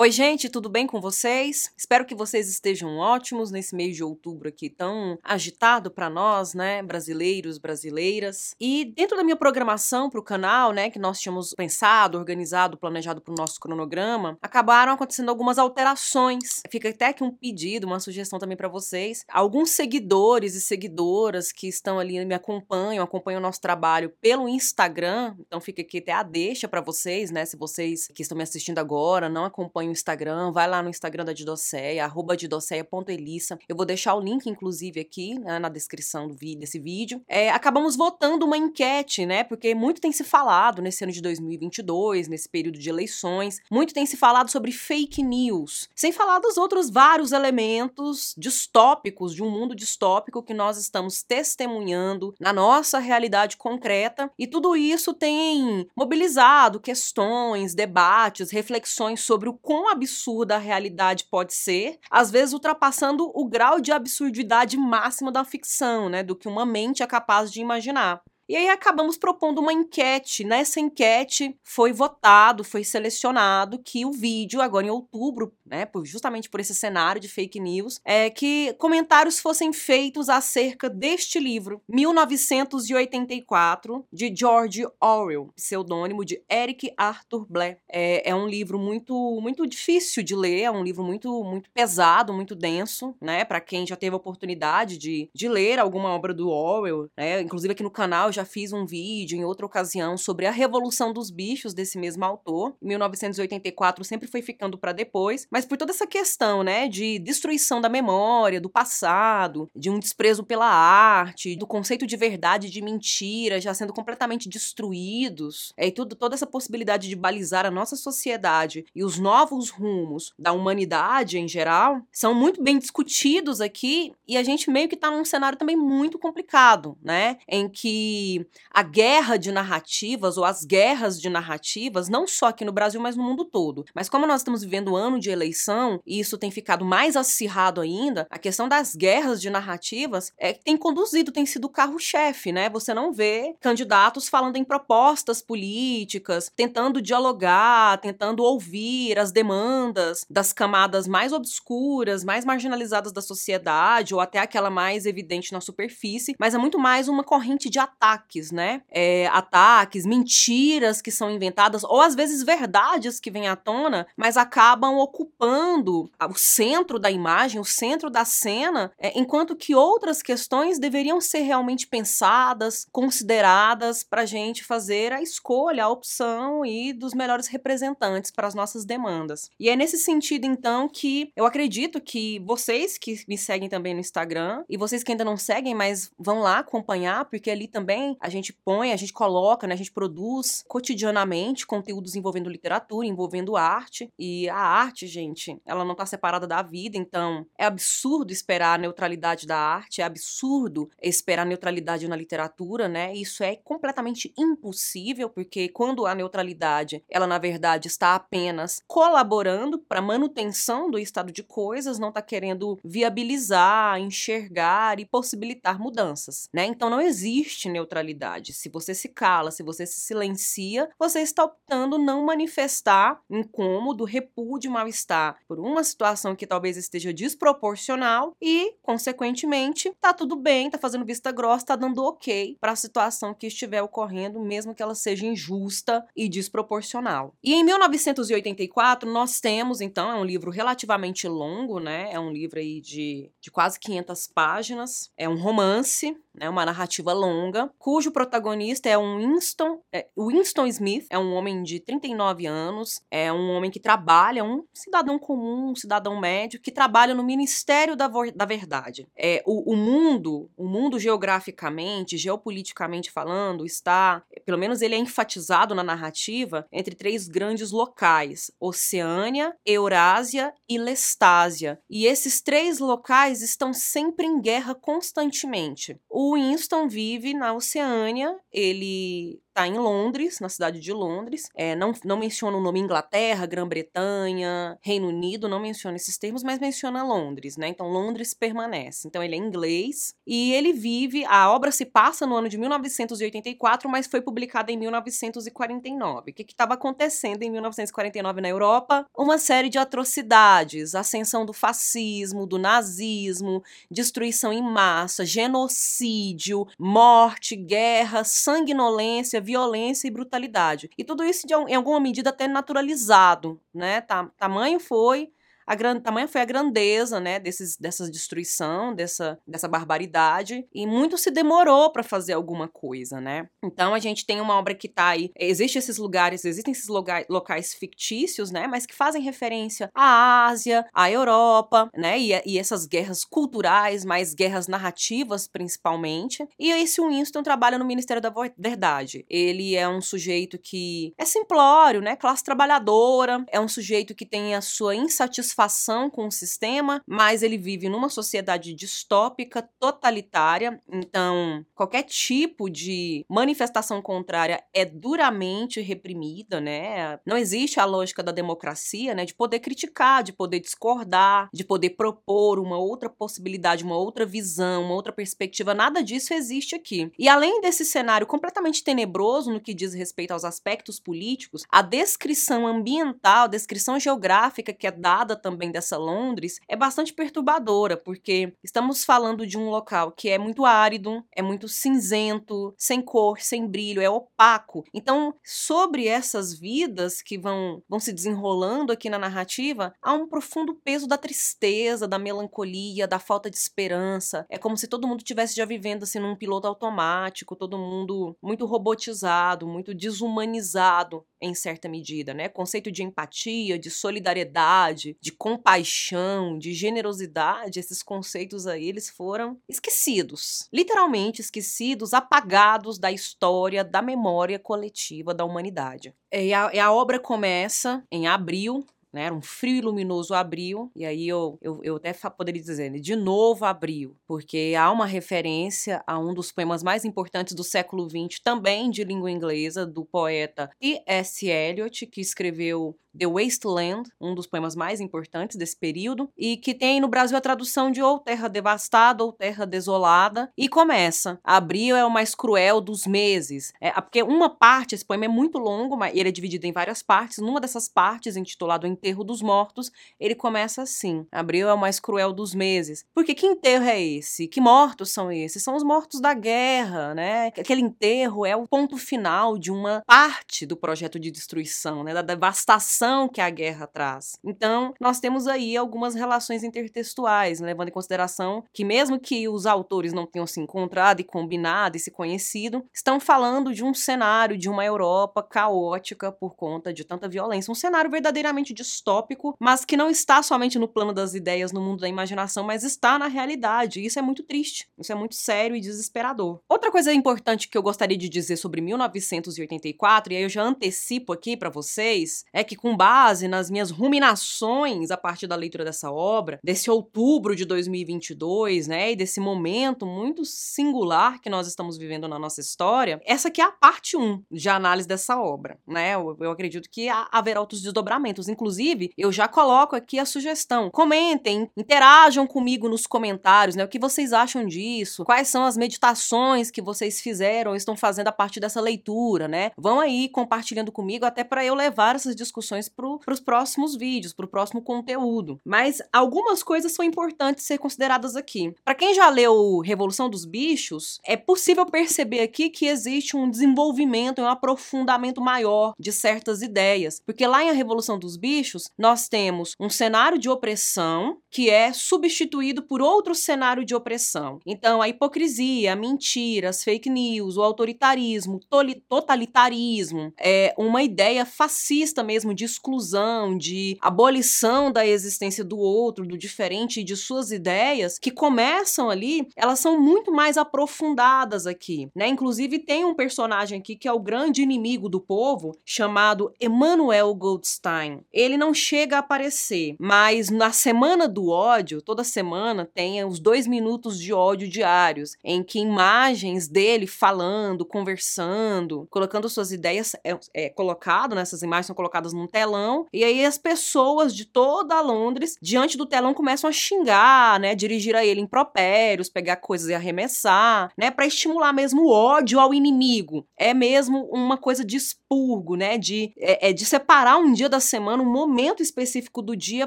Oi, 0.00 0.10
gente, 0.10 0.48
tudo 0.48 0.70
bem 0.70 0.86
com 0.86 0.98
vocês? 0.98 1.70
Espero 1.76 2.06
que 2.06 2.14
vocês 2.14 2.48
estejam 2.48 2.96
ótimos 2.96 3.50
nesse 3.50 3.76
mês 3.76 3.94
de 3.94 4.02
outubro 4.02 4.48
aqui 4.48 4.70
tão 4.70 5.18
agitado 5.22 5.90
para 5.90 6.08
nós, 6.08 6.54
né, 6.54 6.82
brasileiros, 6.82 7.58
brasileiras. 7.58 8.54
E 8.58 8.86
dentro 8.96 9.14
da 9.14 9.22
minha 9.22 9.36
programação 9.36 10.08
para 10.08 10.18
o 10.18 10.22
canal, 10.22 10.72
né, 10.72 10.88
que 10.88 10.98
nós 10.98 11.20
tínhamos 11.20 11.52
pensado, 11.52 12.16
organizado, 12.16 12.78
planejado 12.78 13.20
para 13.20 13.30
o 13.30 13.36
nosso 13.36 13.60
cronograma, 13.60 14.38
acabaram 14.40 14.94
acontecendo 14.94 15.28
algumas 15.28 15.58
alterações. 15.58 16.62
Fica 16.70 16.88
até 16.88 17.08
aqui 17.08 17.22
um 17.22 17.30
pedido, 17.30 17.86
uma 17.86 18.00
sugestão 18.00 18.38
também 18.38 18.56
para 18.56 18.68
vocês. 18.68 19.26
Alguns 19.28 19.68
seguidores 19.68 20.54
e 20.54 20.62
seguidoras 20.62 21.52
que 21.52 21.68
estão 21.68 21.98
ali 21.98 22.24
me 22.24 22.34
acompanham, 22.34 23.04
acompanham 23.04 23.38
o 23.38 23.42
nosso 23.42 23.60
trabalho 23.60 24.08
pelo 24.18 24.48
Instagram, 24.48 25.36
então 25.46 25.60
fica 25.60 25.82
aqui 25.82 25.98
até 25.98 26.12
a 26.12 26.22
deixa 26.22 26.66
para 26.66 26.80
vocês, 26.80 27.30
né, 27.30 27.44
se 27.44 27.58
vocês 27.58 28.08
que 28.14 28.22
estão 28.22 28.34
me 28.34 28.42
assistindo 28.42 28.78
agora 28.78 29.28
não 29.28 29.44
acompanham 29.44 29.89
o 29.90 29.92
Instagram, 29.92 30.52
vai 30.52 30.68
lá 30.68 30.82
no 30.82 30.88
Instagram 30.88 31.24
da 31.24 31.32
Didoceia, 31.32 32.04
arroba 32.04 32.36
didoceia.elissa. 32.36 33.58
Eu 33.68 33.76
vou 33.76 33.84
deixar 33.84 34.14
o 34.14 34.20
link, 34.20 34.48
inclusive, 34.48 35.00
aqui 35.00 35.38
né, 35.38 35.58
na 35.58 35.68
descrição 35.68 36.28
do 36.28 36.34
vídeo, 36.34 36.60
desse 36.60 36.78
vídeo. 36.78 37.22
É, 37.28 37.50
acabamos 37.50 37.96
votando 37.96 38.46
uma 38.46 38.56
enquete, 38.56 39.26
né? 39.26 39.44
Porque 39.44 39.74
muito 39.74 40.00
tem 40.00 40.12
se 40.12 40.24
falado 40.24 40.80
nesse 40.80 41.04
ano 41.04 41.12
de 41.12 41.20
2022, 41.20 42.28
nesse 42.28 42.48
período 42.48 42.78
de 42.78 42.88
eleições, 42.88 43.60
muito 43.70 43.92
tem 43.92 44.06
se 44.06 44.16
falado 44.16 44.50
sobre 44.50 44.72
fake 44.72 45.22
news, 45.22 45.88
sem 45.94 46.12
falar 46.12 46.38
dos 46.38 46.56
outros 46.56 46.90
vários 46.90 47.32
elementos 47.32 48.34
distópicos, 48.38 49.34
de 49.34 49.42
um 49.42 49.50
mundo 49.50 49.74
distópico 49.74 50.42
que 50.42 50.54
nós 50.54 50.78
estamos 50.78 51.22
testemunhando 51.22 52.34
na 52.38 52.52
nossa 52.52 52.98
realidade 52.98 53.56
concreta. 53.56 54.30
E 54.38 54.46
tudo 54.46 54.76
isso 54.76 55.12
tem 55.12 55.86
mobilizado 55.96 56.80
questões, 56.80 57.74
debates, 57.74 58.50
reflexões 58.50 59.20
sobre 59.20 59.48
o 59.48 59.54
quão 59.80 59.88
absurda 59.88 60.56
a 60.56 60.58
realidade 60.58 61.24
pode 61.30 61.54
ser, 61.54 61.98
às 62.10 62.30
vezes 62.30 62.52
ultrapassando 62.52 63.32
o 63.34 63.48
grau 63.48 63.80
de 63.80 63.90
absurdidade 63.90 64.76
máximo 64.76 65.32
da 65.32 65.42
ficção, 65.42 66.10
né, 66.10 66.22
do 66.22 66.36
que 66.36 66.46
uma 66.46 66.66
mente 66.66 67.02
é 67.02 67.06
capaz 67.06 67.50
de 67.50 67.62
imaginar. 67.62 68.20
E 68.50 68.56
aí 68.56 68.68
acabamos 68.68 69.16
propondo 69.16 69.60
uma 69.60 69.72
enquete. 69.72 70.42
Nessa 70.42 70.80
enquete 70.80 71.56
foi 71.62 71.92
votado, 71.92 72.64
foi 72.64 72.82
selecionado 72.82 73.78
que 73.78 74.04
o 74.04 74.10
vídeo, 74.10 74.60
agora 74.60 74.88
em 74.88 74.90
outubro, 74.90 75.52
né, 75.64 75.86
justamente 76.02 76.50
por 76.50 76.58
esse 76.58 76.74
cenário 76.74 77.20
de 77.20 77.28
fake 77.28 77.60
news, 77.60 78.00
é 78.04 78.28
que 78.28 78.74
comentários 78.76 79.38
fossem 79.38 79.72
feitos 79.72 80.28
acerca 80.28 80.90
deste 80.90 81.38
livro, 81.38 81.80
1984, 81.88 84.04
de 84.12 84.34
George 84.34 84.84
Orwell, 85.00 85.52
pseudônimo 85.54 86.24
de 86.24 86.42
Eric 86.50 86.92
Arthur 86.96 87.46
Blair. 87.48 87.78
É, 87.88 88.30
é 88.30 88.34
um 88.34 88.48
livro 88.48 88.80
muito, 88.80 89.14
muito 89.40 89.64
difícil 89.64 90.24
de 90.24 90.34
ler, 90.34 90.62
é 90.62 90.70
um 90.72 90.82
livro 90.82 91.04
muito, 91.04 91.44
muito 91.44 91.70
pesado, 91.70 92.34
muito 92.34 92.56
denso, 92.56 93.14
né, 93.20 93.44
para 93.44 93.60
quem 93.60 93.86
já 93.86 93.94
teve 93.94 94.14
a 94.14 94.16
oportunidade 94.16 94.98
de, 94.98 95.30
de 95.32 95.48
ler 95.48 95.78
alguma 95.78 96.08
obra 96.08 96.34
do 96.34 96.48
Orwell, 96.48 97.08
né, 97.16 97.40
inclusive 97.40 97.74
aqui 97.74 97.84
no 97.84 97.92
canal 97.92 98.32
já 98.32 98.39
já 98.40 98.44
fiz 98.44 98.72
um 98.72 98.86
vídeo 98.86 99.38
em 99.38 99.44
outra 99.44 99.66
ocasião 99.66 100.16
sobre 100.16 100.46
a 100.46 100.50
Revolução 100.50 101.12
dos 101.12 101.30
Bichos 101.30 101.74
desse 101.74 101.98
mesmo 101.98 102.24
autor. 102.24 102.74
1984 102.80 104.02
sempre 104.04 104.28
foi 104.28 104.40
ficando 104.40 104.78
para 104.78 104.92
depois, 104.92 105.46
mas 105.50 105.66
por 105.66 105.76
toda 105.76 105.92
essa 105.92 106.06
questão, 106.06 106.62
né, 106.62 106.88
de 106.88 107.18
destruição 107.18 107.80
da 107.80 107.88
memória, 107.88 108.60
do 108.60 108.70
passado, 108.70 109.70
de 109.76 109.90
um 109.90 109.98
desprezo 109.98 110.42
pela 110.42 110.66
arte, 110.66 111.54
do 111.54 111.66
conceito 111.66 112.06
de 112.06 112.16
verdade 112.16 112.68
e 112.68 112.70
de 112.70 112.80
mentira 112.80 113.60
já 113.60 113.74
sendo 113.74 113.92
completamente 113.92 114.48
destruídos, 114.48 115.72
é, 115.76 115.88
e 115.88 115.92
tudo, 115.92 116.16
toda 116.16 116.34
essa 116.34 116.46
possibilidade 116.46 117.08
de 117.08 117.16
balizar 117.16 117.66
a 117.66 117.70
nossa 117.70 117.96
sociedade 117.96 118.86
e 118.94 119.04
os 119.04 119.18
novos 119.18 119.68
rumos 119.68 120.32
da 120.38 120.52
humanidade 120.52 121.38
em 121.38 121.46
geral 121.46 122.00
são 122.10 122.34
muito 122.34 122.62
bem 122.62 122.78
discutidos 122.78 123.60
aqui 123.60 124.12
e 124.26 124.36
a 124.36 124.42
gente 124.42 124.70
meio 124.70 124.88
que 124.88 124.96
tá 124.96 125.10
num 125.10 125.24
cenário 125.24 125.58
também 125.58 125.76
muito 125.76 126.18
complicado, 126.18 126.96
né, 127.02 127.36
em 127.46 127.68
que 127.68 128.29
a 128.70 128.82
guerra 128.82 129.36
de 129.36 129.50
narrativas 129.50 130.36
ou 130.36 130.44
as 130.44 130.64
guerras 130.64 131.20
de 131.20 131.28
narrativas, 131.28 132.08
não 132.08 132.26
só 132.26 132.46
aqui 132.46 132.64
no 132.64 132.72
Brasil, 132.72 133.00
mas 133.00 133.16
no 133.16 133.22
mundo 133.22 133.44
todo. 133.44 133.84
Mas 133.94 134.08
como 134.08 134.26
nós 134.26 134.40
estamos 134.40 134.62
vivendo 134.62 134.92
um 134.92 134.96
ano 134.96 135.18
de 135.18 135.30
eleição 135.30 136.00
e 136.06 136.20
isso 136.20 136.38
tem 136.38 136.50
ficado 136.50 136.84
mais 136.84 137.16
acirrado 137.16 137.80
ainda, 137.80 138.26
a 138.30 138.38
questão 138.38 138.68
das 138.68 138.94
guerras 138.94 139.40
de 139.40 139.50
narrativas 139.50 140.32
é 140.38 140.52
que 140.52 140.64
tem 140.64 140.76
conduzido, 140.76 141.32
tem 141.32 141.46
sido 141.46 141.64
o 141.64 141.70
carro-chefe, 141.70 142.52
né? 142.52 142.68
Você 142.70 142.92
não 142.94 143.12
vê 143.12 143.54
candidatos 143.60 144.28
falando 144.28 144.56
em 144.56 144.64
propostas 144.64 145.42
políticas, 145.42 146.50
tentando 146.54 147.00
dialogar, 147.00 147.98
tentando 147.98 148.42
ouvir 148.42 149.18
as 149.18 149.32
demandas 149.32 150.24
das 150.28 150.52
camadas 150.52 151.08
mais 151.08 151.32
obscuras, 151.32 152.24
mais 152.24 152.44
marginalizadas 152.44 153.12
da 153.12 153.22
sociedade, 153.22 154.14
ou 154.14 154.20
até 154.20 154.38
aquela 154.38 154.70
mais 154.70 155.06
evidente 155.06 155.52
na 155.52 155.60
superfície, 155.60 156.34
mas 156.38 156.54
é 156.54 156.58
muito 156.58 156.78
mais 156.78 157.08
uma 157.08 157.24
corrente 157.24 157.68
de 157.70 157.78
ataque 157.78 158.09
ataques, 158.10 158.50
né? 158.50 158.82
É, 158.90 159.26
ataques, 159.28 160.04
mentiras 160.04 161.00
que 161.00 161.10
são 161.10 161.30
inventadas, 161.30 161.84
ou 161.84 162.00
às 162.00 162.14
vezes 162.14 162.42
verdades 162.42 163.20
que 163.20 163.30
vêm 163.30 163.48
à 163.48 163.56
tona, 163.56 164.06
mas 164.16 164.36
acabam 164.36 164.98
ocupando 164.98 166.10
o 166.28 166.34
centro 166.34 166.98
da 166.98 167.10
imagem, 167.10 167.60
o 167.60 167.64
centro 167.64 168.10
da 168.10 168.24
cena, 168.24 168.92
é, 168.98 169.18
enquanto 169.18 169.54
que 169.56 169.74
outras 169.74 170.22
questões 170.22 170.78
deveriam 170.78 171.20
ser 171.20 171.40
realmente 171.40 171.86
pensadas, 171.86 172.86
consideradas 172.90 174.02
para 174.02 174.22
a 174.22 174.26
gente 174.26 174.64
fazer 174.64 175.12
a 175.12 175.22
escolha, 175.22 175.84
a 175.84 175.88
opção 175.88 176.64
e 176.64 176.92
dos 176.92 177.14
melhores 177.14 177.46
representantes 177.46 178.30
para 178.30 178.46
as 178.46 178.54
nossas 178.54 178.84
demandas. 178.84 179.50
E 179.58 179.68
é 179.68 179.76
nesse 179.76 179.98
sentido, 179.98 180.44
então, 180.46 180.88
que 180.88 181.32
eu 181.36 181.44
acredito 181.44 182.00
que 182.00 182.40
vocês 182.40 182.98
que 182.98 183.22
me 183.28 183.38
seguem 183.38 183.68
também 183.68 183.94
no 183.94 184.00
Instagram 184.00 184.64
e 184.68 184.76
vocês 184.76 185.02
que 185.02 185.12
ainda 185.12 185.24
não 185.24 185.36
seguem, 185.36 185.74
mas 185.74 186.10
vão 186.18 186.40
lá 186.40 186.58
acompanhar, 186.58 187.24
porque 187.26 187.50
ali 187.50 187.68
também 187.68 187.99
a 188.20 188.28
gente 188.28 188.52
põe, 188.52 188.92
a 188.92 188.96
gente 188.96 189.12
coloca, 189.12 189.66
né, 189.66 189.74
a 189.74 189.76
gente 189.76 189.92
produz 189.92 190.64
cotidianamente 190.68 191.66
conteúdos 191.66 192.14
envolvendo 192.16 192.50
literatura, 192.50 193.06
envolvendo 193.06 193.56
arte. 193.56 194.10
E 194.18 194.48
a 194.48 194.56
arte, 194.56 195.06
gente, 195.06 195.56
ela 195.64 195.84
não 195.84 195.92
está 195.92 196.06
separada 196.06 196.46
da 196.46 196.62
vida, 196.62 196.96
então 196.96 197.46
é 197.58 197.64
absurdo 197.64 198.32
esperar 198.32 198.74
a 198.74 198.78
neutralidade 198.78 199.46
da 199.46 199.58
arte, 199.58 200.00
é 200.00 200.04
absurdo 200.04 200.90
esperar 201.02 201.42
a 201.42 201.46
neutralidade 201.46 202.08
na 202.08 202.16
literatura, 202.16 202.88
né? 202.88 203.14
Isso 203.14 203.42
é 203.42 203.56
completamente 203.56 204.32
impossível, 204.36 205.28
porque 205.28 205.68
quando 205.68 206.06
a 206.06 206.14
neutralidade, 206.14 207.02
ela 207.08 207.26
na 207.26 207.38
verdade 207.38 207.88
está 207.88 208.14
apenas 208.14 208.82
colaborando 208.86 209.78
para 209.78 210.02
manutenção 210.02 210.90
do 210.90 210.98
estado 210.98 211.32
de 211.32 211.42
coisas, 211.42 211.98
não 211.98 212.08
está 212.08 212.22
querendo 212.22 212.78
viabilizar, 212.84 213.98
enxergar 214.00 214.98
e 214.98 215.04
possibilitar 215.04 215.78
mudanças, 215.78 216.48
né? 216.52 216.64
Então 216.66 216.90
não 216.90 217.00
existe 217.00 217.68
neutralidade 217.68 217.89
neutralidade. 217.90 218.52
Se 218.52 218.68
você 218.68 218.94
se 218.94 219.08
cala, 219.08 219.50
se 219.50 219.62
você 219.62 219.84
se 219.84 220.00
silencia, 220.00 220.88
você 220.98 221.20
está 221.20 221.44
optando 221.44 221.98
não 221.98 222.24
manifestar 222.24 223.20
incômodo, 223.28 224.04
repúdio, 224.04 224.70
mal-estar 224.70 225.38
por 225.48 225.58
uma 225.58 225.82
situação 225.82 226.36
que 226.36 226.46
talvez 226.46 226.76
esteja 226.76 227.12
desproporcional 227.12 228.36
e, 228.40 228.74
consequentemente, 228.82 229.92
tá 230.00 230.12
tudo 230.12 230.36
bem, 230.36 230.70
tá 230.70 230.78
fazendo 230.78 231.04
vista 231.04 231.32
grossa, 231.32 231.66
tá 231.66 231.76
dando 231.76 232.02
ok 232.04 232.56
para 232.60 232.72
a 232.72 232.76
situação 232.76 233.34
que 233.34 233.48
estiver 233.48 233.82
ocorrendo, 233.82 234.40
mesmo 234.40 234.74
que 234.74 234.82
ela 234.82 234.94
seja 234.94 235.26
injusta 235.26 236.06
e 236.14 236.28
desproporcional. 236.28 237.34
E 237.42 237.54
em 237.54 237.64
1984 237.64 239.10
nós 239.10 239.40
temos, 239.40 239.80
então, 239.80 240.10
é 240.10 240.14
um 240.14 240.24
livro 240.24 240.50
relativamente 240.50 241.26
longo, 241.26 241.80
né? 241.80 242.12
É 242.12 242.20
um 242.20 242.30
livro 242.30 242.60
aí 242.60 242.80
de, 242.80 243.30
de 243.40 243.50
quase 243.50 243.78
500 243.80 244.28
páginas, 244.28 245.10
é 245.16 245.28
um 245.28 245.40
romance, 245.40 246.16
né? 246.40 246.48
Uma 246.48 246.64
narrativa 246.64 247.12
longa, 247.12 247.70
cujo 247.78 248.10
protagonista 248.10 248.88
é 248.88 248.96
um 248.96 249.18
Winston, 249.18 249.82
é, 249.92 250.06
Winston 250.16 250.66
Smith, 250.66 251.06
é 251.10 251.18
um 251.18 251.34
homem 251.34 251.62
de 251.62 251.78
39 251.78 252.46
anos, 252.46 253.02
é 253.10 253.30
um 253.30 253.50
homem 253.50 253.70
que 253.70 253.78
trabalha, 253.78 254.42
um 254.42 254.64
cidadão 254.72 255.18
comum, 255.18 255.72
um 255.72 255.76
cidadão 255.76 256.18
médio, 256.18 256.58
que 256.58 256.72
trabalha 256.72 257.14
no 257.14 257.22
Ministério 257.22 257.94
da, 257.94 258.10
da 258.34 258.46
Verdade. 258.46 259.06
É, 259.14 259.42
o, 259.44 259.74
o 259.74 259.76
mundo, 259.76 260.48
o 260.56 260.66
mundo 260.66 260.98
geograficamente, 260.98 262.16
geopoliticamente 262.16 263.10
falando, 263.10 263.66
está, 263.66 264.22
pelo 264.46 264.58
menos 264.58 264.80
ele 264.80 264.94
é 264.94 264.98
enfatizado 264.98 265.74
na 265.74 265.84
narrativa, 265.84 266.66
entre 266.72 266.94
três 266.94 267.28
grandes 267.28 267.70
locais: 267.70 268.50
Oceânia, 268.58 269.54
Eurásia 269.66 270.54
e 270.66 270.78
Lestásia. 270.78 271.78
E 271.90 272.06
esses 272.06 272.40
três 272.40 272.78
locais 272.78 273.42
estão 273.42 273.74
sempre 273.74 274.26
em 274.26 274.40
guerra 274.40 274.74
constantemente. 274.74 276.00
O 276.08 276.29
Winston 276.32 276.88
vive 276.88 277.34
na 277.34 277.52
Oceânia, 277.54 278.38
ele 278.52 279.40
tá 279.52 279.66
em 279.66 279.78
Londres, 279.78 280.40
na 280.40 280.48
cidade 280.48 280.80
de 280.80 280.92
Londres. 280.92 281.48
É, 281.54 281.74
não, 281.74 281.92
não 282.04 282.16
menciona 282.16 282.56
o 282.56 282.60
nome 282.60 282.80
Inglaterra, 282.80 283.46
Grã-Bretanha, 283.46 284.78
Reino 284.80 285.08
Unido, 285.08 285.48
não 285.48 285.60
menciona 285.60 285.96
esses 285.96 286.16
termos, 286.16 286.42
mas 286.42 286.58
menciona 286.58 287.02
Londres, 287.02 287.56
né? 287.56 287.68
Então 287.68 287.88
Londres 287.88 288.34
permanece. 288.34 289.06
Então 289.06 289.22
ele 289.22 289.34
é 289.34 289.38
inglês 289.38 290.14
e 290.26 290.52
ele 290.52 290.72
vive. 290.72 291.24
A 291.26 291.50
obra 291.50 291.70
se 291.70 291.84
passa 291.84 292.26
no 292.26 292.36
ano 292.36 292.48
de 292.48 292.58
1984, 292.58 293.88
mas 293.88 294.06
foi 294.06 294.20
publicada 294.20 294.72
em 294.72 294.76
1949. 294.76 296.30
O 296.30 296.34
que 296.34 296.42
estava 296.42 296.74
acontecendo 296.74 297.42
em 297.42 297.50
1949 297.50 298.40
na 298.40 298.48
Europa? 298.48 299.06
Uma 299.16 299.38
série 299.38 299.68
de 299.68 299.78
atrocidades, 299.78 300.94
ascensão 300.94 301.44
do 301.44 301.52
fascismo, 301.52 302.46
do 302.46 302.58
nazismo, 302.58 303.62
destruição 303.90 304.52
em 304.52 304.62
massa, 304.62 305.24
genocídio, 305.24 306.66
morte, 306.78 307.56
guerra, 307.56 308.24
sanguinolência, 308.24 309.39
violência 309.40 310.06
e 310.06 310.10
brutalidade. 310.10 310.90
E 310.96 311.04
tudo 311.04 311.24
isso, 311.24 311.46
em 311.68 311.74
alguma 311.74 312.00
medida, 312.00 312.30
até 312.30 312.46
naturalizado, 312.46 313.60
né? 313.74 314.00
Tamanho 314.38 314.78
foi 314.80 315.30
a 315.70 315.74
gran, 315.76 316.00
tamanha 316.00 316.26
foi 316.26 316.40
a 316.40 316.44
grandeza, 316.44 317.20
né, 317.20 317.38
desses, 317.38 317.76
dessa 317.76 318.10
destruição, 318.10 318.92
dessa, 318.92 319.38
dessa 319.46 319.68
barbaridade, 319.68 320.66
e 320.74 320.84
muito 320.84 321.16
se 321.16 321.30
demorou 321.30 321.92
para 321.92 322.02
fazer 322.02 322.32
alguma 322.32 322.66
coisa, 322.66 323.20
né? 323.20 323.48
Então 323.62 323.94
a 323.94 324.00
gente 324.00 324.26
tem 324.26 324.40
uma 324.40 324.54
obra 324.58 324.74
que 324.74 324.88
tá 324.88 325.10
aí, 325.10 325.30
existem 325.38 325.78
esses 325.78 325.96
lugares, 325.96 326.44
existem 326.44 326.72
esses 326.72 326.88
locais, 326.88 327.24
locais 327.30 327.72
fictícios, 327.72 328.50
né, 328.50 328.66
mas 328.66 328.84
que 328.84 328.92
fazem 328.92 329.22
referência 329.22 329.88
à 329.94 330.48
Ásia, 330.48 330.84
à 330.92 331.08
Europa, 331.08 331.88
né, 331.96 332.18
e, 332.18 332.32
e 332.44 332.58
essas 332.58 332.84
guerras 332.84 333.24
culturais, 333.24 334.04
mais 334.04 334.34
guerras 334.34 334.66
narrativas 334.66 335.46
principalmente. 335.46 336.44
E 336.58 336.72
esse 336.72 337.00
Winston 337.00 337.44
trabalha 337.44 337.78
no 337.78 337.84
Ministério 337.84 338.20
da 338.20 338.34
Verdade. 338.58 339.24
Ele 339.30 339.76
é 339.76 339.88
um 339.88 340.00
sujeito 340.00 340.58
que 340.58 341.14
é 341.16 341.24
simplório, 341.24 342.00
né, 342.00 342.16
classe 342.16 342.42
trabalhadora, 342.42 343.44
é 343.52 343.60
um 343.60 343.68
sujeito 343.68 344.16
que 344.16 344.26
tem 344.26 344.56
a 344.56 344.60
sua 344.60 344.96
insatisfação 344.96 345.59
insatisfação 345.60 346.08
com 346.08 346.26
o 346.26 346.32
sistema, 346.32 347.02
mas 347.06 347.42
ele 347.42 347.58
vive 347.58 347.88
numa 347.88 348.08
sociedade 348.08 348.74
distópica, 348.74 349.68
totalitária, 349.78 350.80
então 350.90 351.64
qualquer 351.74 352.02
tipo 352.04 352.70
de 352.70 353.24
manifestação 353.28 354.00
contrária 354.00 354.62
é 354.74 354.84
duramente 354.84 355.80
reprimida, 355.80 356.60
né? 356.60 357.18
Não 357.26 357.36
existe 357.36 357.78
a 357.78 357.84
lógica 357.84 358.22
da 358.22 358.32
democracia, 358.32 359.14
né, 359.14 359.24
de 359.24 359.34
poder 359.34 359.60
criticar, 359.60 360.22
de 360.22 360.32
poder 360.32 360.60
discordar, 360.60 361.48
de 361.52 361.64
poder 361.64 361.90
propor 361.90 362.58
uma 362.58 362.78
outra 362.78 363.10
possibilidade, 363.10 363.84
uma 363.84 363.96
outra 363.96 364.24
visão, 364.24 364.84
uma 364.84 364.94
outra 364.94 365.12
perspectiva, 365.12 365.74
nada 365.74 366.02
disso 366.02 366.32
existe 366.32 366.74
aqui. 366.74 367.10
E 367.18 367.28
além 367.28 367.60
desse 367.60 367.84
cenário 367.84 368.26
completamente 368.26 368.82
tenebroso 368.82 369.52
no 369.52 369.60
que 369.60 369.74
diz 369.74 369.92
respeito 369.92 370.32
aos 370.32 370.44
aspectos 370.44 370.98
políticos, 370.98 371.64
a 371.70 371.82
descrição 371.82 372.66
ambiental, 372.66 373.44
a 373.44 373.48
descrição 373.48 373.98
geográfica 373.98 374.72
que 374.72 374.86
é 374.86 374.90
dada 374.90 375.36
também 375.36 375.49
dessa 375.70 375.96
Londres 375.96 376.60
é 376.68 376.76
bastante 376.76 377.12
perturbadora, 377.12 377.96
porque 377.96 378.52
estamos 378.62 379.04
falando 379.04 379.46
de 379.46 379.56
um 379.56 379.70
local 379.70 380.12
que 380.12 380.28
é 380.28 380.38
muito 380.38 380.64
árido, 380.64 381.24
é 381.34 381.42
muito 381.42 381.68
cinzento, 381.68 382.74
sem 382.76 383.00
cor, 383.00 383.40
sem 383.40 383.66
brilho, 383.66 384.00
é 384.02 384.08
opaco. 384.08 384.84
Então, 384.92 385.34
sobre 385.44 386.06
essas 386.06 386.52
vidas 386.52 387.22
que 387.22 387.38
vão, 387.38 387.82
vão 387.88 388.00
se 388.00 388.12
desenrolando 388.12 388.92
aqui 388.92 389.08
na 389.08 389.18
narrativa, 389.18 389.92
há 390.02 390.12
um 390.12 390.28
profundo 390.28 390.74
peso 390.74 391.06
da 391.06 391.18
tristeza, 391.18 392.06
da 392.06 392.18
melancolia, 392.18 393.06
da 393.06 393.18
falta 393.18 393.50
de 393.50 393.56
esperança. 393.56 394.46
É 394.48 394.58
como 394.58 394.76
se 394.76 394.88
todo 394.88 395.06
mundo 395.06 395.20
estivesse 395.20 395.56
já 395.56 395.64
vivendo 395.64 396.04
assim 396.04 396.18
num 396.18 396.36
piloto 396.36 396.66
automático, 396.66 397.56
todo 397.56 397.78
mundo 397.78 398.36
muito 398.42 398.66
robotizado, 398.66 399.66
muito 399.66 399.94
desumanizado 399.94 401.24
em 401.40 401.54
certa 401.54 401.88
medida, 401.88 402.34
né? 402.34 402.48
Conceito 402.48 402.90
de 402.90 403.02
empatia, 403.02 403.78
de 403.78 403.90
solidariedade, 403.90 405.16
de 405.20 405.32
compaixão, 405.32 406.58
de 406.58 406.72
generosidade, 406.72 407.80
esses 407.80 408.02
conceitos 408.02 408.66
aí, 408.66 408.88
eles 408.88 409.08
foram 409.08 409.58
esquecidos. 409.68 410.68
Literalmente 410.72 411.40
esquecidos, 411.40 412.12
apagados 412.12 412.98
da 412.98 413.10
história, 413.10 413.82
da 413.82 414.02
memória 414.02 414.58
coletiva 414.58 415.34
da 415.34 415.44
humanidade. 415.44 416.14
E 416.32 416.52
a, 416.52 416.70
e 416.72 416.78
a 416.78 416.92
obra 416.92 417.18
começa 417.18 418.04
em 418.10 418.26
abril 418.26 418.84
né? 419.12 419.24
Era 419.24 419.34
um 419.34 419.42
frio 419.42 419.76
e 419.76 419.80
luminoso 419.80 420.34
abril, 420.34 420.90
e 420.94 421.04
aí 421.04 421.28
eu, 421.28 421.58
eu, 421.60 421.80
eu 421.82 421.96
até 421.96 422.12
poderia 422.30 422.62
dizer, 422.62 422.90
né? 422.90 422.98
de 422.98 423.16
novo 423.16 423.64
abril, 423.64 424.16
porque 424.26 424.74
há 424.78 424.90
uma 424.90 425.06
referência 425.06 426.02
a 426.06 426.18
um 426.18 426.32
dos 426.32 426.52
poemas 426.52 426.82
mais 426.82 427.04
importantes 427.04 427.54
do 427.54 427.64
século 427.64 428.08
XX, 428.08 428.40
também 428.42 428.90
de 428.90 429.04
língua 429.04 429.30
inglesa, 429.30 429.86
do 429.86 430.04
poeta 430.04 430.70
T.S. 430.78 431.46
Eliot, 431.46 432.06
que 432.06 432.20
escreveu 432.20 432.96
The 433.18 433.26
Wasteland, 433.26 434.10
um 434.20 434.34
dos 434.34 434.46
poemas 434.46 434.76
mais 434.76 435.00
importantes 435.00 435.56
desse 435.56 435.76
período, 435.76 436.30
e 436.36 436.56
que 436.56 436.74
tem 436.74 437.00
no 437.00 437.08
Brasil 437.08 437.36
a 437.36 437.40
tradução 437.40 437.90
de 437.90 438.02
ou 438.02 438.18
terra 438.18 438.48
devastada 438.48 439.24
ou 439.24 439.32
terra 439.32 439.66
desolada, 439.66 440.50
e 440.56 440.68
começa. 440.68 441.38
Abril 441.42 441.96
é 441.96 442.04
o 442.04 442.10
mais 442.10 442.34
cruel 442.34 442.80
dos 442.80 443.06
meses. 443.06 443.72
É, 443.80 443.90
porque 443.92 444.22
uma 444.22 444.48
parte, 444.48 444.94
esse 444.94 445.04
poema 445.04 445.24
é 445.24 445.28
muito 445.28 445.58
longo, 445.58 445.96
mas 445.96 446.14
ele 446.14 446.28
é 446.28 446.32
dividido 446.32 446.66
em 446.66 446.72
várias 446.72 447.02
partes. 447.02 447.38
Numa 447.38 447.60
dessas 447.60 447.88
partes, 447.88 448.36
intitulado 448.36 448.86
Enterro 448.86 449.24
dos 449.24 449.42
Mortos, 449.42 449.90
ele 450.18 450.34
começa 450.34 450.82
assim: 450.82 451.26
Abril 451.32 451.68
é 451.68 451.74
o 451.74 451.78
mais 451.78 451.98
cruel 451.98 452.32
dos 452.32 452.54
meses. 452.54 453.04
Porque 453.14 453.34
que 453.34 453.46
enterro 453.46 453.84
é 453.84 454.00
esse? 454.00 454.46
Que 454.46 454.60
mortos 454.60 455.10
são 455.10 455.30
esses? 455.32 455.62
São 455.62 455.74
os 455.74 455.82
mortos 455.82 456.20
da 456.20 456.34
guerra, 456.34 457.14
né? 457.14 457.48
Aquele 457.48 457.80
enterro 457.80 458.46
é 458.46 458.54
o 458.54 458.66
ponto 458.68 458.96
final 458.96 459.58
de 459.58 459.70
uma 459.70 460.02
parte 460.06 460.64
do 460.64 460.76
projeto 460.76 461.18
de 461.18 461.30
destruição, 461.30 462.04
né? 462.04 462.14
Da 462.14 462.22
devastação 462.22 462.99
que 463.32 463.40
a 463.40 463.50
guerra 463.50 463.86
traz. 463.86 464.36
Então, 464.44 464.92
nós 465.00 465.20
temos 465.20 465.46
aí 465.46 465.76
algumas 465.76 466.14
relações 466.14 466.62
intertextuais, 466.62 467.60
né, 467.60 467.68
levando 467.68 467.88
em 467.88 467.92
consideração 467.92 468.64
que, 468.72 468.84
mesmo 468.84 469.18
que 469.18 469.48
os 469.48 469.66
autores 469.66 470.12
não 470.12 470.26
tenham 470.26 470.46
se 470.46 470.60
encontrado 470.60 471.20
e 471.20 471.24
combinado 471.24 471.96
e 471.96 472.00
se 472.00 472.10
conhecido, 472.10 472.84
estão 472.92 473.18
falando 473.18 473.72
de 473.72 473.84
um 473.84 473.94
cenário 473.94 474.56
de 474.56 474.68
uma 474.68 474.84
Europa 474.84 475.42
caótica 475.42 476.30
por 476.30 476.54
conta 476.54 476.92
de 476.92 477.04
tanta 477.04 477.28
violência. 477.28 477.70
Um 477.70 477.74
cenário 477.74 478.10
verdadeiramente 478.10 478.74
distópico, 478.74 479.54
mas 479.58 479.84
que 479.84 479.96
não 479.96 480.10
está 480.10 480.42
somente 480.42 480.78
no 480.78 480.88
plano 480.88 481.12
das 481.12 481.34
ideias, 481.34 481.72
no 481.72 481.80
mundo 481.80 482.00
da 482.00 482.08
imaginação, 482.08 482.64
mas 482.64 482.82
está 482.84 483.18
na 483.18 483.26
realidade. 483.26 484.00
E 484.00 484.06
isso 484.06 484.18
é 484.18 484.22
muito 484.22 484.42
triste, 484.42 484.88
isso 484.98 485.12
é 485.12 485.14
muito 485.14 485.34
sério 485.34 485.76
e 485.76 485.80
desesperador. 485.80 486.60
Outra 486.68 486.90
coisa 486.90 487.12
importante 487.12 487.68
que 487.68 487.78
eu 487.78 487.82
gostaria 487.82 488.16
de 488.16 488.28
dizer 488.28 488.56
sobre 488.56 488.80
1984, 488.80 490.32
e 490.32 490.36
aí 490.36 490.42
eu 490.42 490.48
já 490.48 490.62
antecipo 490.62 491.32
aqui 491.32 491.56
para 491.56 491.70
vocês, 491.70 492.44
é 492.52 492.62
que 492.62 492.76
com 492.76 492.89
com 492.90 492.96
base 492.96 493.46
nas 493.46 493.70
minhas 493.70 493.90
ruminações 493.90 495.10
a 495.12 495.16
partir 495.16 495.46
da 495.46 495.54
leitura 495.54 495.84
dessa 495.84 496.10
obra, 496.10 496.58
desse 496.62 496.90
outubro 496.90 497.54
de 497.54 497.64
2022, 497.64 498.88
né, 498.88 499.12
e 499.12 499.16
desse 499.16 499.38
momento 499.38 500.04
muito 500.04 500.44
singular 500.44 501.40
que 501.40 501.48
nós 501.48 501.68
estamos 501.68 501.96
vivendo 501.96 502.26
na 502.26 502.38
nossa 502.38 502.60
história, 502.60 503.20
essa 503.24 503.48
aqui 503.48 503.60
é 503.60 503.64
a 503.64 503.70
parte 503.70 504.16
1 504.16 504.42
de 504.50 504.68
análise 504.68 505.06
dessa 505.06 505.40
obra, 505.40 505.78
né? 505.86 506.14
Eu, 506.14 506.36
eu 506.40 506.50
acredito 506.50 506.88
que 506.90 507.08
haverá 507.30 507.60
outros 507.60 507.80
desdobramentos. 507.80 508.48
Inclusive, 508.48 509.12
eu 509.16 509.30
já 509.30 509.46
coloco 509.46 509.94
aqui 509.94 510.18
a 510.18 510.24
sugestão. 510.24 510.90
Comentem, 510.90 511.70
interajam 511.76 512.46
comigo 512.46 512.88
nos 512.88 513.06
comentários, 513.06 513.76
né? 513.76 513.84
O 513.84 513.88
que 513.88 513.98
vocês 513.98 514.32
acham 514.32 514.66
disso? 514.66 515.24
Quais 515.24 515.48
são 515.48 515.64
as 515.64 515.76
meditações 515.76 516.70
que 516.70 516.82
vocês 516.82 517.20
fizeram 517.20 517.76
estão 517.76 517.96
fazendo 517.96 518.28
a 518.28 518.32
partir 518.32 518.58
dessa 518.58 518.80
leitura, 518.80 519.46
né? 519.46 519.70
Vão 519.78 520.00
aí 520.00 520.28
compartilhando 520.28 520.90
comigo 520.90 521.24
até 521.24 521.44
para 521.44 521.64
eu 521.64 521.74
levar 521.74 522.16
essas 522.16 522.34
discussões 522.34 522.79
sugestões 522.80 522.88
para 522.88 523.34
os 523.34 523.40
próximos 523.40 523.96
vídeos, 523.96 524.32
para 524.32 524.46
o 524.46 524.48
próximo 524.48 524.80
conteúdo. 524.80 525.60
Mas 525.64 526.00
algumas 526.12 526.62
coisas 526.62 526.92
são 526.92 527.04
importantes 527.04 527.64
ser 527.64 527.78
consideradas 527.78 528.36
aqui. 528.36 528.74
Para 528.84 528.94
quem 528.94 529.14
já 529.14 529.28
leu 529.28 529.80
Revolução 529.80 530.30
dos 530.30 530.44
Bichos, 530.44 531.20
é 531.24 531.36
possível 531.36 531.84
perceber 531.84 532.40
aqui 532.40 532.70
que 532.70 532.86
existe 532.86 533.36
um 533.36 533.50
desenvolvimento, 533.50 534.40
um 534.40 534.46
aprofundamento 534.46 535.40
maior 535.40 535.94
de 535.98 536.12
certas 536.12 536.62
ideias. 536.62 537.20
Porque 537.24 537.46
lá 537.46 537.62
em 537.62 537.70
A 537.70 537.72
Revolução 537.72 538.18
dos 538.18 538.36
Bichos, 538.36 538.88
nós 538.96 539.28
temos 539.28 539.74
um 539.78 539.90
cenário 539.90 540.38
de 540.38 540.48
opressão 540.48 541.38
que 541.50 541.68
é 541.68 541.92
substituído 541.92 542.82
por 542.82 543.02
outro 543.02 543.34
cenário 543.34 543.84
de 543.84 543.94
opressão. 543.94 544.60
Então, 544.64 545.02
a 545.02 545.08
hipocrisia, 545.08 545.92
a 545.92 545.96
mentira, 545.96 546.68
as 546.68 546.84
fake 546.84 547.10
news, 547.10 547.56
o 547.56 547.62
autoritarismo, 547.62 548.60
totalitarismo, 549.08 550.32
é 550.38 550.72
uma 550.78 551.02
ideia 551.02 551.44
fascista 551.44 552.22
mesmo 552.22 552.54
de 552.54 552.68
exclusão, 552.70 553.58
de 553.58 553.98
abolição 554.00 554.92
da 554.92 555.06
existência 555.06 555.64
do 555.64 555.78
outro, 555.78 556.26
do 556.26 556.38
diferente 556.38 557.00
e 557.00 557.04
de 557.04 557.16
suas 557.16 557.50
ideias, 557.50 558.18
que 558.18 558.30
começam 558.30 559.10
ali, 559.10 559.48
elas 559.56 559.80
são 559.80 560.00
muito 560.00 560.32
mais 560.32 560.56
aprofundadas 560.56 561.66
aqui, 561.66 562.08
né? 562.14 562.28
Inclusive 562.28 562.78
tem 562.78 563.04
um 563.04 563.14
personagem 563.14 563.80
aqui 563.80 563.96
que 563.96 564.06
é 564.06 564.12
o 564.12 564.20
grande 564.20 564.62
inimigo 564.62 565.08
do 565.08 565.20
povo, 565.20 565.76
chamado 565.84 566.52
Emmanuel 566.60 567.34
Goldstein. 567.34 568.20
Ele 568.32 568.56
não 568.56 568.72
chega 568.72 569.16
a 569.16 569.20
aparecer, 569.20 569.96
mas 569.98 570.48
na 570.48 570.70
semana 570.70 571.26
do 571.26 571.40
do 571.40 571.48
ódio, 571.48 572.02
toda 572.02 572.22
semana 572.22 572.86
tem 572.94 573.24
os 573.24 573.40
dois 573.40 573.66
minutos 573.66 574.20
de 574.20 574.30
ódio 574.30 574.68
diários, 574.68 575.38
em 575.42 575.62
que 575.62 575.78
imagens 575.78 576.68
dele 576.68 577.06
falando, 577.06 577.82
conversando, 577.82 579.08
colocando 579.08 579.48
suas 579.48 579.72
ideias, 579.72 580.14
é, 580.22 580.38
é 580.52 580.68
colocado, 580.68 581.34
né, 581.34 581.40
essas 581.40 581.62
imagens 581.62 581.86
são 581.86 581.96
colocadas 581.96 582.34
num 582.34 582.46
telão, 582.60 583.06
e 583.12 583.24
aí 583.24 583.44
as 583.44 583.56
pessoas 583.56 584.34
de 584.34 584.44
toda 584.44 585.00
Londres, 585.00 585.56
diante 585.62 585.96
do 585.96 586.04
telão, 586.04 586.34
começam 586.34 586.68
a 586.68 586.72
xingar, 586.72 587.58
né, 587.58 587.74
dirigir 587.74 588.14
a 588.14 588.24
ele 588.24 588.40
impropérios, 588.40 589.30
pegar 589.30 589.56
coisas 589.56 589.88
e 589.88 589.94
arremessar, 589.94 590.92
né, 590.96 591.10
para 591.10 591.26
estimular 591.26 591.72
mesmo 591.72 592.02
o 592.02 592.10
ódio 592.12 592.60
ao 592.60 592.74
inimigo. 592.74 593.46
É 593.58 593.72
mesmo 593.72 594.28
uma 594.30 594.58
coisa 594.58 594.84
de 594.84 594.96
expurgo, 594.96 595.74
né, 595.74 595.96
de, 595.96 596.32
é, 596.38 596.68
é 596.68 596.72
de 596.72 596.84
separar 596.84 597.38
um 597.38 597.52
dia 597.52 597.68
da 597.68 597.80
semana, 597.80 598.22
um 598.22 598.30
momento 598.30 598.82
específico 598.82 599.40
do 599.40 599.56
dia 599.56 599.86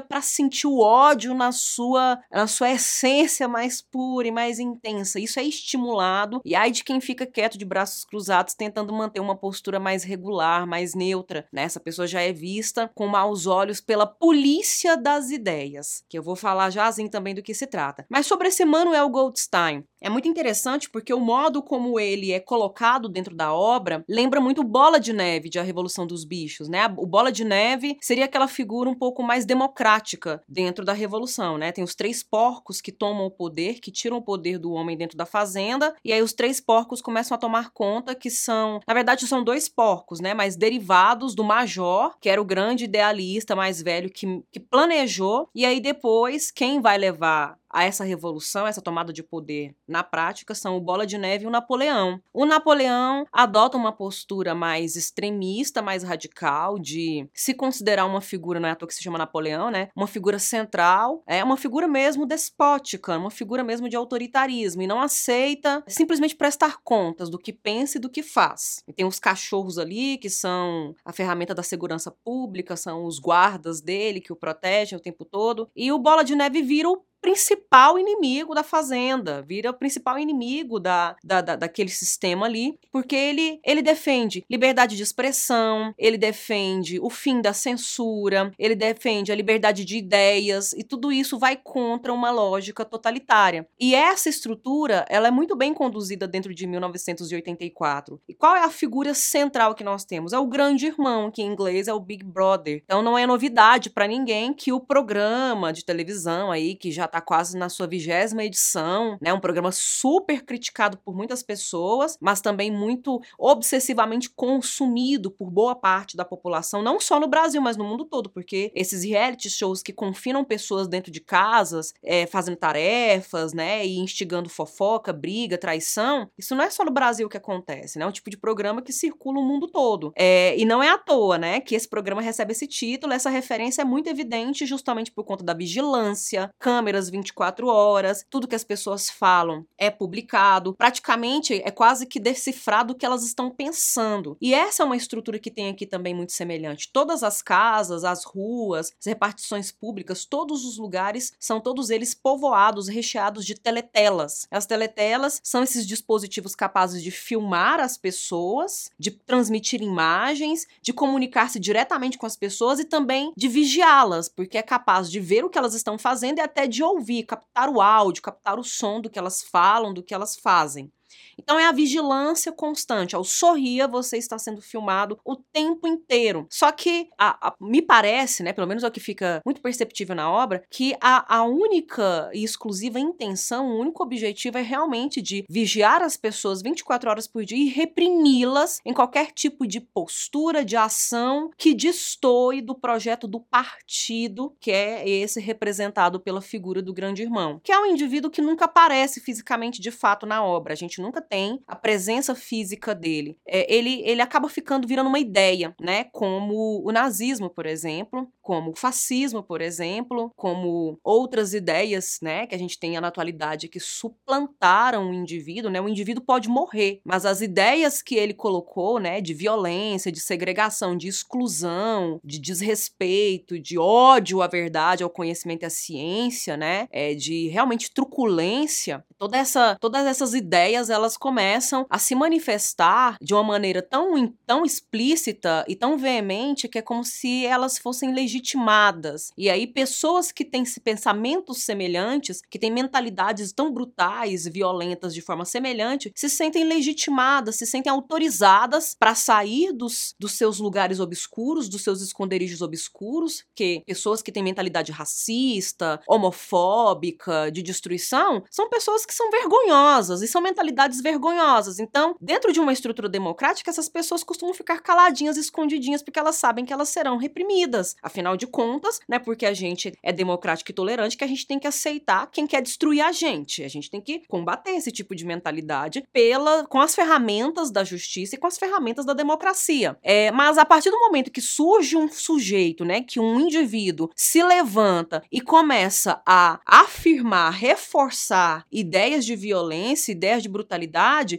para 0.00 0.20
sentir 0.20 0.66
o 0.66 0.80
ódio 0.80 1.32
na 1.32 1.52
sua, 1.52 2.18
na 2.30 2.48
sua 2.48 2.72
essência 2.72 3.46
mais 3.46 3.80
pura 3.80 4.26
e 4.26 4.32
mais 4.32 4.58
intensa. 4.58 5.20
Isso 5.20 5.38
é 5.38 5.44
estimulado 5.44 6.40
e 6.44 6.56
ai 6.56 6.72
de 6.72 6.82
quem 6.82 7.00
fica 7.00 7.24
quieto 7.24 7.56
de 7.56 7.64
braços 7.64 8.04
cruzados 8.04 8.54
tentando 8.54 8.92
manter 8.92 9.20
uma 9.20 9.36
postura 9.36 9.78
mais 9.78 10.02
regular, 10.02 10.66
mais 10.66 10.94
neutra. 10.94 11.46
Né? 11.52 11.62
Essa 11.62 11.78
pessoa 11.78 12.06
já 12.06 12.20
é 12.20 12.32
vista 12.32 12.63
com 12.94 13.06
maus 13.06 13.46
olhos 13.46 13.80
pela 13.80 14.06
polícia 14.06 14.96
das 14.96 15.30
ideias, 15.30 16.04
que 16.08 16.18
eu 16.18 16.22
vou 16.22 16.36
falar 16.36 16.70
já 16.70 16.86
assim 16.86 17.08
também 17.08 17.34
do 17.34 17.42
que 17.42 17.54
se 17.54 17.66
trata. 17.66 18.06
Mas 18.08 18.26
sobre 18.26 18.48
esse 18.48 18.64
Manuel 18.64 19.08
Goldstein, 19.08 19.84
é 20.00 20.10
muito 20.10 20.28
interessante 20.28 20.90
porque 20.90 21.14
o 21.14 21.20
modo 21.20 21.62
como 21.62 21.98
ele 21.98 22.30
é 22.32 22.38
colocado 22.38 23.08
dentro 23.08 23.34
da 23.34 23.54
obra 23.54 24.04
lembra 24.08 24.40
muito 24.40 24.62
Bola 24.62 25.00
de 25.00 25.12
Neve 25.12 25.48
de 25.48 25.58
A 25.58 25.62
Revolução 25.62 26.06
dos 26.06 26.24
Bichos, 26.24 26.68
né? 26.68 26.86
O 26.98 27.06
Bola 27.06 27.32
de 27.32 27.44
Neve 27.44 27.96
seria 28.00 28.26
aquela 28.26 28.46
figura 28.46 28.88
um 28.88 28.94
pouco 28.94 29.22
mais 29.22 29.46
democrática 29.46 30.42
dentro 30.48 30.84
da 30.84 30.92
revolução, 30.92 31.56
né? 31.56 31.72
Tem 31.72 31.82
os 31.82 31.94
três 31.94 32.22
porcos 32.22 32.80
que 32.80 32.92
tomam 32.92 33.26
o 33.26 33.30
poder, 33.30 33.80
que 33.80 33.90
tiram 33.90 34.18
o 34.18 34.22
poder 34.22 34.58
do 34.58 34.72
homem 34.72 34.96
dentro 34.96 35.16
da 35.16 35.24
fazenda, 35.24 35.94
e 36.04 36.12
aí 36.12 36.20
os 36.20 36.32
três 36.32 36.60
porcos 36.60 37.00
começam 37.00 37.34
a 37.34 37.38
tomar 37.38 37.70
conta 37.70 38.14
que 38.14 38.30
são, 38.30 38.80
na 38.86 38.94
verdade, 38.94 39.26
são 39.26 39.42
dois 39.42 39.68
porcos, 39.68 40.20
né? 40.20 40.34
Mas 40.34 40.56
derivados 40.56 41.34
do 41.34 41.44
Major, 41.44 42.16
que 42.20 42.28
era 42.28 42.40
o 42.40 42.44
grande 42.54 42.84
idealista 42.84 43.56
mais 43.56 43.82
velho 43.82 44.08
que, 44.08 44.26
que 44.52 44.60
planejou, 44.60 45.48
e 45.52 45.66
aí 45.66 45.80
depois 45.80 46.52
quem 46.52 46.80
vai 46.80 46.96
levar 46.96 47.58
a 47.74 47.82
essa 47.82 48.04
revolução, 48.04 48.68
essa 48.68 48.80
tomada 48.80 49.12
de 49.12 49.20
poder 49.20 49.74
na 49.86 50.04
prática 50.04 50.54
são 50.54 50.76
o 50.76 50.80
Bola 50.80 51.04
de 51.04 51.18
Neve 51.18 51.44
e 51.44 51.46
o 51.48 51.50
Napoleão. 51.50 52.20
O 52.32 52.46
Napoleão 52.46 53.26
adota 53.32 53.76
uma 53.76 53.90
postura 53.90 54.54
mais 54.54 54.94
extremista, 54.94 55.82
mais 55.82 56.04
radical, 56.04 56.78
de 56.78 57.28
se 57.34 57.52
considerar 57.52 58.06
uma 58.06 58.20
figura, 58.20 58.60
não 58.60 58.68
é 58.68 58.72
à 58.72 58.76
toa 58.76 58.86
que 58.86 58.94
se 58.94 59.02
chama 59.02 59.18
Napoleão, 59.18 59.72
né? 59.72 59.88
Uma 59.96 60.06
figura 60.06 60.38
central, 60.38 61.24
é 61.26 61.42
uma 61.42 61.56
figura 61.56 61.88
mesmo 61.88 62.24
despótica, 62.24 63.18
uma 63.18 63.30
figura 63.30 63.64
mesmo 63.64 63.88
de 63.88 63.96
autoritarismo 63.96 64.82
e 64.82 64.86
não 64.86 65.02
aceita 65.02 65.82
simplesmente 65.88 66.36
prestar 66.36 66.78
contas 66.84 67.28
do 67.28 67.38
que 67.38 67.52
pensa 67.52 67.98
e 67.98 68.00
do 68.00 68.08
que 68.08 68.22
faz. 68.22 68.84
E 68.86 68.92
tem 68.92 69.04
os 69.04 69.18
cachorros 69.18 69.78
ali 69.78 70.16
que 70.18 70.30
são 70.30 70.94
a 71.04 71.12
ferramenta 71.12 71.52
da 71.52 71.62
segurança 71.64 72.12
pública, 72.24 72.76
são 72.76 73.04
os 73.04 73.18
guardas 73.18 73.80
dele 73.80 74.20
que 74.20 74.32
o 74.32 74.36
protegem 74.36 74.96
o 74.96 75.02
tempo 75.02 75.24
todo, 75.24 75.68
e 75.74 75.90
o 75.90 75.98
Bola 75.98 76.22
de 76.22 76.36
Neve 76.36 76.62
vira 76.62 76.88
o 76.88 77.02
principal 77.24 77.98
inimigo 77.98 78.54
da 78.54 78.62
fazenda, 78.62 79.40
vira 79.40 79.70
o 79.70 79.74
principal 79.74 80.18
inimigo 80.18 80.78
da, 80.78 81.16
da, 81.24 81.40
da, 81.40 81.56
daquele 81.56 81.88
sistema 81.88 82.44
ali, 82.44 82.78
porque 82.92 83.16
ele, 83.16 83.60
ele 83.64 83.80
defende 83.80 84.44
liberdade 84.50 84.94
de 84.94 85.02
expressão, 85.02 85.94
ele 85.96 86.18
defende 86.18 87.00
o 87.00 87.08
fim 87.08 87.40
da 87.40 87.54
censura, 87.54 88.52
ele 88.58 88.74
defende 88.74 89.32
a 89.32 89.34
liberdade 89.34 89.86
de 89.86 89.96
ideias, 89.96 90.74
e 90.74 90.84
tudo 90.84 91.10
isso 91.10 91.38
vai 91.38 91.56
contra 91.56 92.12
uma 92.12 92.30
lógica 92.30 92.84
totalitária. 92.84 93.66
E 93.80 93.94
essa 93.94 94.28
estrutura, 94.28 95.06
ela 95.08 95.28
é 95.28 95.30
muito 95.30 95.56
bem 95.56 95.72
conduzida 95.72 96.28
dentro 96.28 96.54
de 96.54 96.66
1984. 96.66 98.20
E 98.28 98.34
qual 98.34 98.54
é 98.54 98.64
a 98.64 98.70
figura 98.70 99.14
central 99.14 99.74
que 99.74 99.82
nós 99.82 100.04
temos? 100.04 100.34
É 100.34 100.38
o 100.38 100.46
grande 100.46 100.84
irmão, 100.88 101.30
que 101.30 101.40
em 101.40 101.46
inglês 101.46 101.88
é 101.88 101.94
o 101.94 102.00
Big 102.00 102.22
Brother. 102.22 102.82
Então 102.84 103.00
não 103.00 103.16
é 103.16 103.26
novidade 103.26 103.88
para 103.88 104.06
ninguém 104.06 104.52
que 104.52 104.74
o 104.74 104.78
programa 104.78 105.72
de 105.72 105.86
televisão 105.86 106.50
aí, 106.50 106.74
que 106.74 106.92
já 106.92 107.13
está 107.14 107.20
quase 107.20 107.56
na 107.56 107.68
sua 107.68 107.86
vigésima 107.86 108.42
edição, 108.42 109.16
né? 109.20 109.32
Um 109.32 109.38
programa 109.38 109.70
super 109.70 110.44
criticado 110.44 110.98
por 110.98 111.14
muitas 111.14 111.42
pessoas, 111.42 112.18
mas 112.20 112.40
também 112.40 112.70
muito 112.72 113.20
obsessivamente 113.38 114.28
consumido 114.28 115.30
por 115.30 115.48
boa 115.50 115.76
parte 115.76 116.16
da 116.16 116.24
população, 116.24 116.82
não 116.82 116.98
só 116.98 117.20
no 117.20 117.28
Brasil, 117.28 117.62
mas 117.62 117.76
no 117.76 117.84
mundo 117.84 118.04
todo, 118.04 118.28
porque 118.28 118.72
esses 118.74 119.04
reality 119.04 119.48
shows 119.48 119.82
que 119.82 119.92
confinam 119.92 120.44
pessoas 120.44 120.88
dentro 120.88 121.12
de 121.12 121.20
casas, 121.20 121.94
é, 122.02 122.26
fazendo 122.26 122.56
tarefas, 122.56 123.52
né? 123.52 123.86
E 123.86 123.98
instigando 123.98 124.48
fofoca, 124.48 125.12
briga, 125.12 125.56
traição, 125.56 126.28
isso 126.36 126.54
não 126.54 126.64
é 126.64 126.70
só 126.70 126.84
no 126.84 126.90
Brasil 126.90 127.28
que 127.28 127.36
acontece, 127.36 127.98
né? 127.98 128.04
É 128.04 128.08
um 128.08 128.12
tipo 128.12 128.28
de 128.28 128.36
programa 128.36 128.82
que 128.82 128.92
circula 128.92 129.38
o 129.38 129.44
mundo 129.44 129.68
todo. 129.68 130.12
É, 130.16 130.58
e 130.58 130.64
não 130.64 130.82
é 130.82 130.90
à 130.90 130.98
toa, 130.98 131.38
né? 131.38 131.60
Que 131.60 131.76
esse 131.76 131.88
programa 131.88 132.20
recebe 132.20 132.52
esse 132.52 132.66
título, 132.66 133.12
essa 133.12 133.30
referência 133.30 133.82
é 133.82 133.84
muito 133.84 134.08
evidente 134.08 134.66
justamente 134.66 135.12
por 135.12 135.24
conta 135.24 135.44
da 135.44 135.54
vigilância, 135.54 136.50
câmeras 136.58 137.03
24 137.10 137.66
horas, 137.66 138.24
tudo 138.28 138.48
que 138.48 138.54
as 138.54 138.64
pessoas 138.64 139.10
falam 139.10 139.66
é 139.78 139.90
publicado, 139.90 140.74
praticamente 140.74 141.60
é 141.64 141.70
quase 141.70 142.06
que 142.06 142.20
decifrado 142.20 142.92
o 142.92 142.96
que 142.96 143.06
elas 143.06 143.24
estão 143.24 143.50
pensando. 143.50 144.36
E 144.40 144.54
essa 144.54 144.82
é 144.82 144.86
uma 144.86 144.96
estrutura 144.96 145.38
que 145.38 145.50
tem 145.50 145.68
aqui 145.68 145.86
também 145.86 146.14
muito 146.14 146.32
semelhante. 146.32 146.90
Todas 146.92 147.22
as 147.22 147.42
casas, 147.42 148.04
as 148.04 148.24
ruas, 148.24 148.92
as 148.98 149.06
repartições 149.06 149.70
públicas, 149.70 150.24
todos 150.24 150.64
os 150.64 150.78
lugares 150.78 151.32
são 151.38 151.60
todos 151.60 151.90
eles 151.90 152.14
povoados, 152.14 152.88
recheados 152.88 153.44
de 153.44 153.54
teletelas. 153.54 154.46
As 154.50 154.66
teletelas 154.66 155.40
são 155.42 155.62
esses 155.62 155.86
dispositivos 155.86 156.54
capazes 156.54 157.02
de 157.02 157.10
filmar 157.10 157.80
as 157.80 157.96
pessoas, 157.96 158.90
de 158.98 159.10
transmitir 159.10 159.82
imagens, 159.82 160.66
de 160.80 160.92
comunicar-se 160.92 161.58
diretamente 161.58 162.18
com 162.18 162.26
as 162.26 162.36
pessoas 162.36 162.78
e 162.78 162.84
também 162.84 163.32
de 163.36 163.48
vigiá-las, 163.48 164.28
porque 164.28 164.58
é 164.58 164.62
capaz 164.62 165.10
de 165.10 165.20
ver 165.20 165.44
o 165.44 165.50
que 165.50 165.58
elas 165.58 165.74
estão 165.74 165.98
fazendo 165.98 166.38
e 166.38 166.40
até 166.40 166.66
de 166.66 166.82
ouvir, 166.94 167.24
captar 167.24 167.68
o 167.68 167.80
áudio, 167.80 168.22
captar 168.22 168.58
o 168.58 168.64
som 168.64 169.00
do 169.00 169.10
que 169.10 169.18
elas 169.18 169.42
falam, 169.42 169.92
do 169.94 170.02
que 170.02 170.14
elas 170.14 170.36
fazem. 170.36 170.92
Então 171.38 171.58
é 171.58 171.66
a 171.66 171.72
vigilância 171.72 172.52
constante. 172.52 173.16
Ao 173.16 173.24
sorria, 173.24 173.86
você 173.86 174.16
está 174.16 174.38
sendo 174.38 174.60
filmado 174.60 175.18
o 175.24 175.36
tempo 175.36 175.86
inteiro. 175.86 176.46
Só 176.50 176.70
que 176.72 177.08
a, 177.18 177.48
a, 177.48 177.54
me 177.60 177.82
parece, 177.82 178.42
né, 178.42 178.52
pelo 178.52 178.66
menos 178.66 178.84
é 178.84 178.88
o 178.88 178.90
que 178.90 179.00
fica 179.00 179.40
muito 179.44 179.60
perceptível 179.60 180.14
na 180.14 180.30
obra, 180.30 180.62
que 180.70 180.96
a, 181.00 181.36
a 181.36 181.44
única 181.44 182.30
e 182.32 182.44
exclusiva 182.44 182.98
intenção, 182.98 183.68
o 183.68 183.80
único 183.80 184.02
objetivo 184.02 184.58
é 184.58 184.62
realmente 184.62 185.20
de 185.20 185.44
vigiar 185.48 186.02
as 186.02 186.16
pessoas 186.16 186.62
24 186.62 187.10
horas 187.10 187.26
por 187.26 187.44
dia 187.44 187.58
e 187.58 187.68
reprimi-las 187.68 188.80
em 188.84 188.92
qualquer 188.92 189.32
tipo 189.32 189.66
de 189.66 189.80
postura, 189.80 190.64
de 190.64 190.76
ação 190.76 191.50
que 191.56 191.74
destoe 191.74 192.60
do 192.60 192.74
projeto 192.74 193.26
do 193.26 193.40
partido, 193.40 194.54
que 194.60 194.70
é 194.70 195.08
esse 195.08 195.40
representado 195.40 196.20
pela 196.20 196.40
figura 196.40 196.82
do 196.82 196.92
grande 196.92 197.22
irmão, 197.22 197.60
que 197.62 197.72
é 197.72 197.78
um 197.78 197.86
indivíduo 197.86 198.30
que 198.30 198.42
nunca 198.42 198.64
aparece 198.64 199.20
fisicamente 199.20 199.80
de 199.80 199.90
fato 199.90 200.26
na 200.26 200.44
obra. 200.44 200.72
A 200.72 200.76
gente 200.76 201.00
nunca 201.04 201.20
tem 201.20 201.60
a 201.66 201.76
presença 201.76 202.34
física 202.34 202.94
dele. 202.94 203.36
É, 203.46 203.72
ele, 203.72 204.02
ele 204.04 204.22
acaba 204.22 204.48
ficando 204.48 204.88
virando 204.88 205.08
uma 205.08 205.18
ideia, 205.18 205.74
né? 205.80 206.04
Como 206.04 206.82
o 206.84 206.90
nazismo, 206.90 207.48
por 207.50 207.66
exemplo, 207.66 208.28
como 208.44 208.72
o 208.72 208.76
fascismo, 208.76 209.42
por 209.42 209.62
exemplo, 209.62 210.30
como 210.36 210.98
outras 211.02 211.54
ideias, 211.54 212.18
né, 212.20 212.46
que 212.46 212.54
a 212.54 212.58
gente 212.58 212.78
tem 212.78 213.00
na 213.00 213.08
atualidade 213.08 213.68
que 213.68 213.80
suplantaram 213.80 215.10
o 215.10 215.14
indivíduo, 215.14 215.70
né? 215.70 215.80
O 215.80 215.88
indivíduo 215.88 216.22
pode 216.22 216.48
morrer, 216.48 217.00
mas 217.04 217.24
as 217.24 217.40
ideias 217.40 218.02
que 218.02 218.16
ele 218.16 218.34
colocou, 218.34 218.98
né, 218.98 219.20
de 219.20 219.32
violência, 219.32 220.12
de 220.12 220.20
segregação, 220.20 220.96
de 220.96 221.08
exclusão, 221.08 222.20
de 222.22 222.38
desrespeito, 222.38 223.58
de 223.58 223.78
ódio 223.78 224.42
à 224.42 224.46
verdade, 224.46 225.02
ao 225.02 225.10
conhecimento 225.10 225.62
e 225.62 225.66
à 225.66 225.70
ciência, 225.70 226.56
né, 226.56 226.86
é, 226.90 227.14
de 227.14 227.48
realmente 227.48 227.90
truculência, 227.92 229.04
toda 229.18 229.38
essa, 229.38 229.76
todas 229.80 230.06
essas 230.06 230.34
ideias 230.34 230.90
elas 230.94 231.16
começam 231.16 231.86
a 231.90 231.98
se 231.98 232.14
manifestar 232.14 233.16
de 233.20 233.34
uma 233.34 233.42
maneira 233.42 233.82
tão, 233.82 234.32
tão 234.46 234.64
explícita 234.64 235.64
e 235.68 235.76
tão 235.76 235.98
veemente 235.98 236.68
que 236.68 236.78
é 236.78 236.82
como 236.82 237.04
se 237.04 237.44
elas 237.46 237.78
fossem 237.78 238.14
legitimadas. 238.14 239.30
E 239.36 239.50
aí, 239.50 239.66
pessoas 239.66 240.30
que 240.32 240.44
têm 240.44 240.64
pensamentos 240.82 241.62
semelhantes, 241.62 242.40
que 242.48 242.58
têm 242.58 242.70
mentalidades 242.70 243.52
tão 243.52 243.72
brutais, 243.72 244.46
violentas 244.46 245.14
de 245.14 245.20
forma 245.20 245.44
semelhante, 245.44 246.12
se 246.14 246.28
sentem 246.28 246.64
legitimadas, 246.64 247.56
se 247.56 247.66
sentem 247.66 247.90
autorizadas 247.90 248.94
para 248.98 249.14
sair 249.14 249.72
dos, 249.72 250.14
dos 250.18 250.32
seus 250.32 250.58
lugares 250.58 251.00
obscuros, 251.00 251.68
dos 251.68 251.82
seus 251.82 252.00
esconderijos 252.00 252.62
obscuros, 252.62 253.44
que 253.54 253.82
pessoas 253.86 254.22
que 254.22 254.32
têm 254.32 254.42
mentalidade 254.42 254.92
racista, 254.92 256.00
homofóbica, 256.08 257.50
de 257.50 257.62
destruição, 257.62 258.42
são 258.50 258.68
pessoas 258.68 259.04
que 259.04 259.14
são 259.14 259.30
vergonhosas 259.30 260.22
e 260.22 260.28
são 260.28 260.40
mentalidades 260.40 260.83
realidades 260.84 261.00
vergonhosas. 261.00 261.78
Então, 261.78 262.14
dentro 262.20 262.52
de 262.52 262.60
uma 262.60 262.72
estrutura 262.72 263.08
democrática, 263.08 263.70
essas 263.70 263.88
pessoas 263.88 264.22
costumam 264.22 264.54
ficar 264.54 264.80
caladinhas, 264.80 265.36
escondidinhas, 265.36 266.02
porque 266.02 266.18
elas 266.18 266.36
sabem 266.36 266.64
que 266.64 266.72
elas 266.72 266.88
serão 266.88 267.16
reprimidas. 267.16 267.96
Afinal 268.02 268.36
de 268.36 268.46
contas, 268.46 269.00
né, 269.08 269.18
porque 269.18 269.46
a 269.46 269.54
gente 269.54 269.92
é 270.02 270.12
democrático 270.12 270.70
e 270.70 270.74
tolerante, 270.74 271.16
que 271.16 271.24
a 271.24 271.28
gente 271.28 271.46
tem 271.46 271.58
que 271.58 271.66
aceitar 271.66 272.28
quem 272.30 272.46
quer 272.46 272.62
destruir 272.62 273.00
a 273.00 273.12
gente. 273.12 273.62
A 273.62 273.68
gente 273.68 273.90
tem 273.90 274.00
que 274.00 274.22
combater 274.28 274.72
esse 274.72 274.92
tipo 274.92 275.14
de 275.14 275.24
mentalidade 275.24 276.04
pela 276.12 276.66
com 276.66 276.80
as 276.80 276.94
ferramentas 276.94 277.70
da 277.70 277.84
justiça 277.84 278.34
e 278.34 278.38
com 278.38 278.46
as 278.46 278.58
ferramentas 278.58 279.04
da 279.04 279.14
democracia. 279.14 279.96
É, 280.02 280.30
mas 280.30 280.58
a 280.58 280.64
partir 280.64 280.90
do 280.90 281.00
momento 281.00 281.30
que 281.30 281.40
surge 281.40 281.96
um 281.96 282.08
sujeito, 282.08 282.84
né, 282.84 283.02
que 283.02 283.18
um 283.18 283.40
indivíduo 283.40 284.10
se 284.14 284.42
levanta 284.42 285.22
e 285.30 285.40
começa 285.40 286.22
a 286.26 286.60
afirmar, 286.66 287.50
reforçar 287.50 288.66
ideias 288.70 289.24
de 289.24 289.36
violência, 289.36 290.12
ideias 290.12 290.42
de 290.42 290.48
brutalidade 290.48 290.73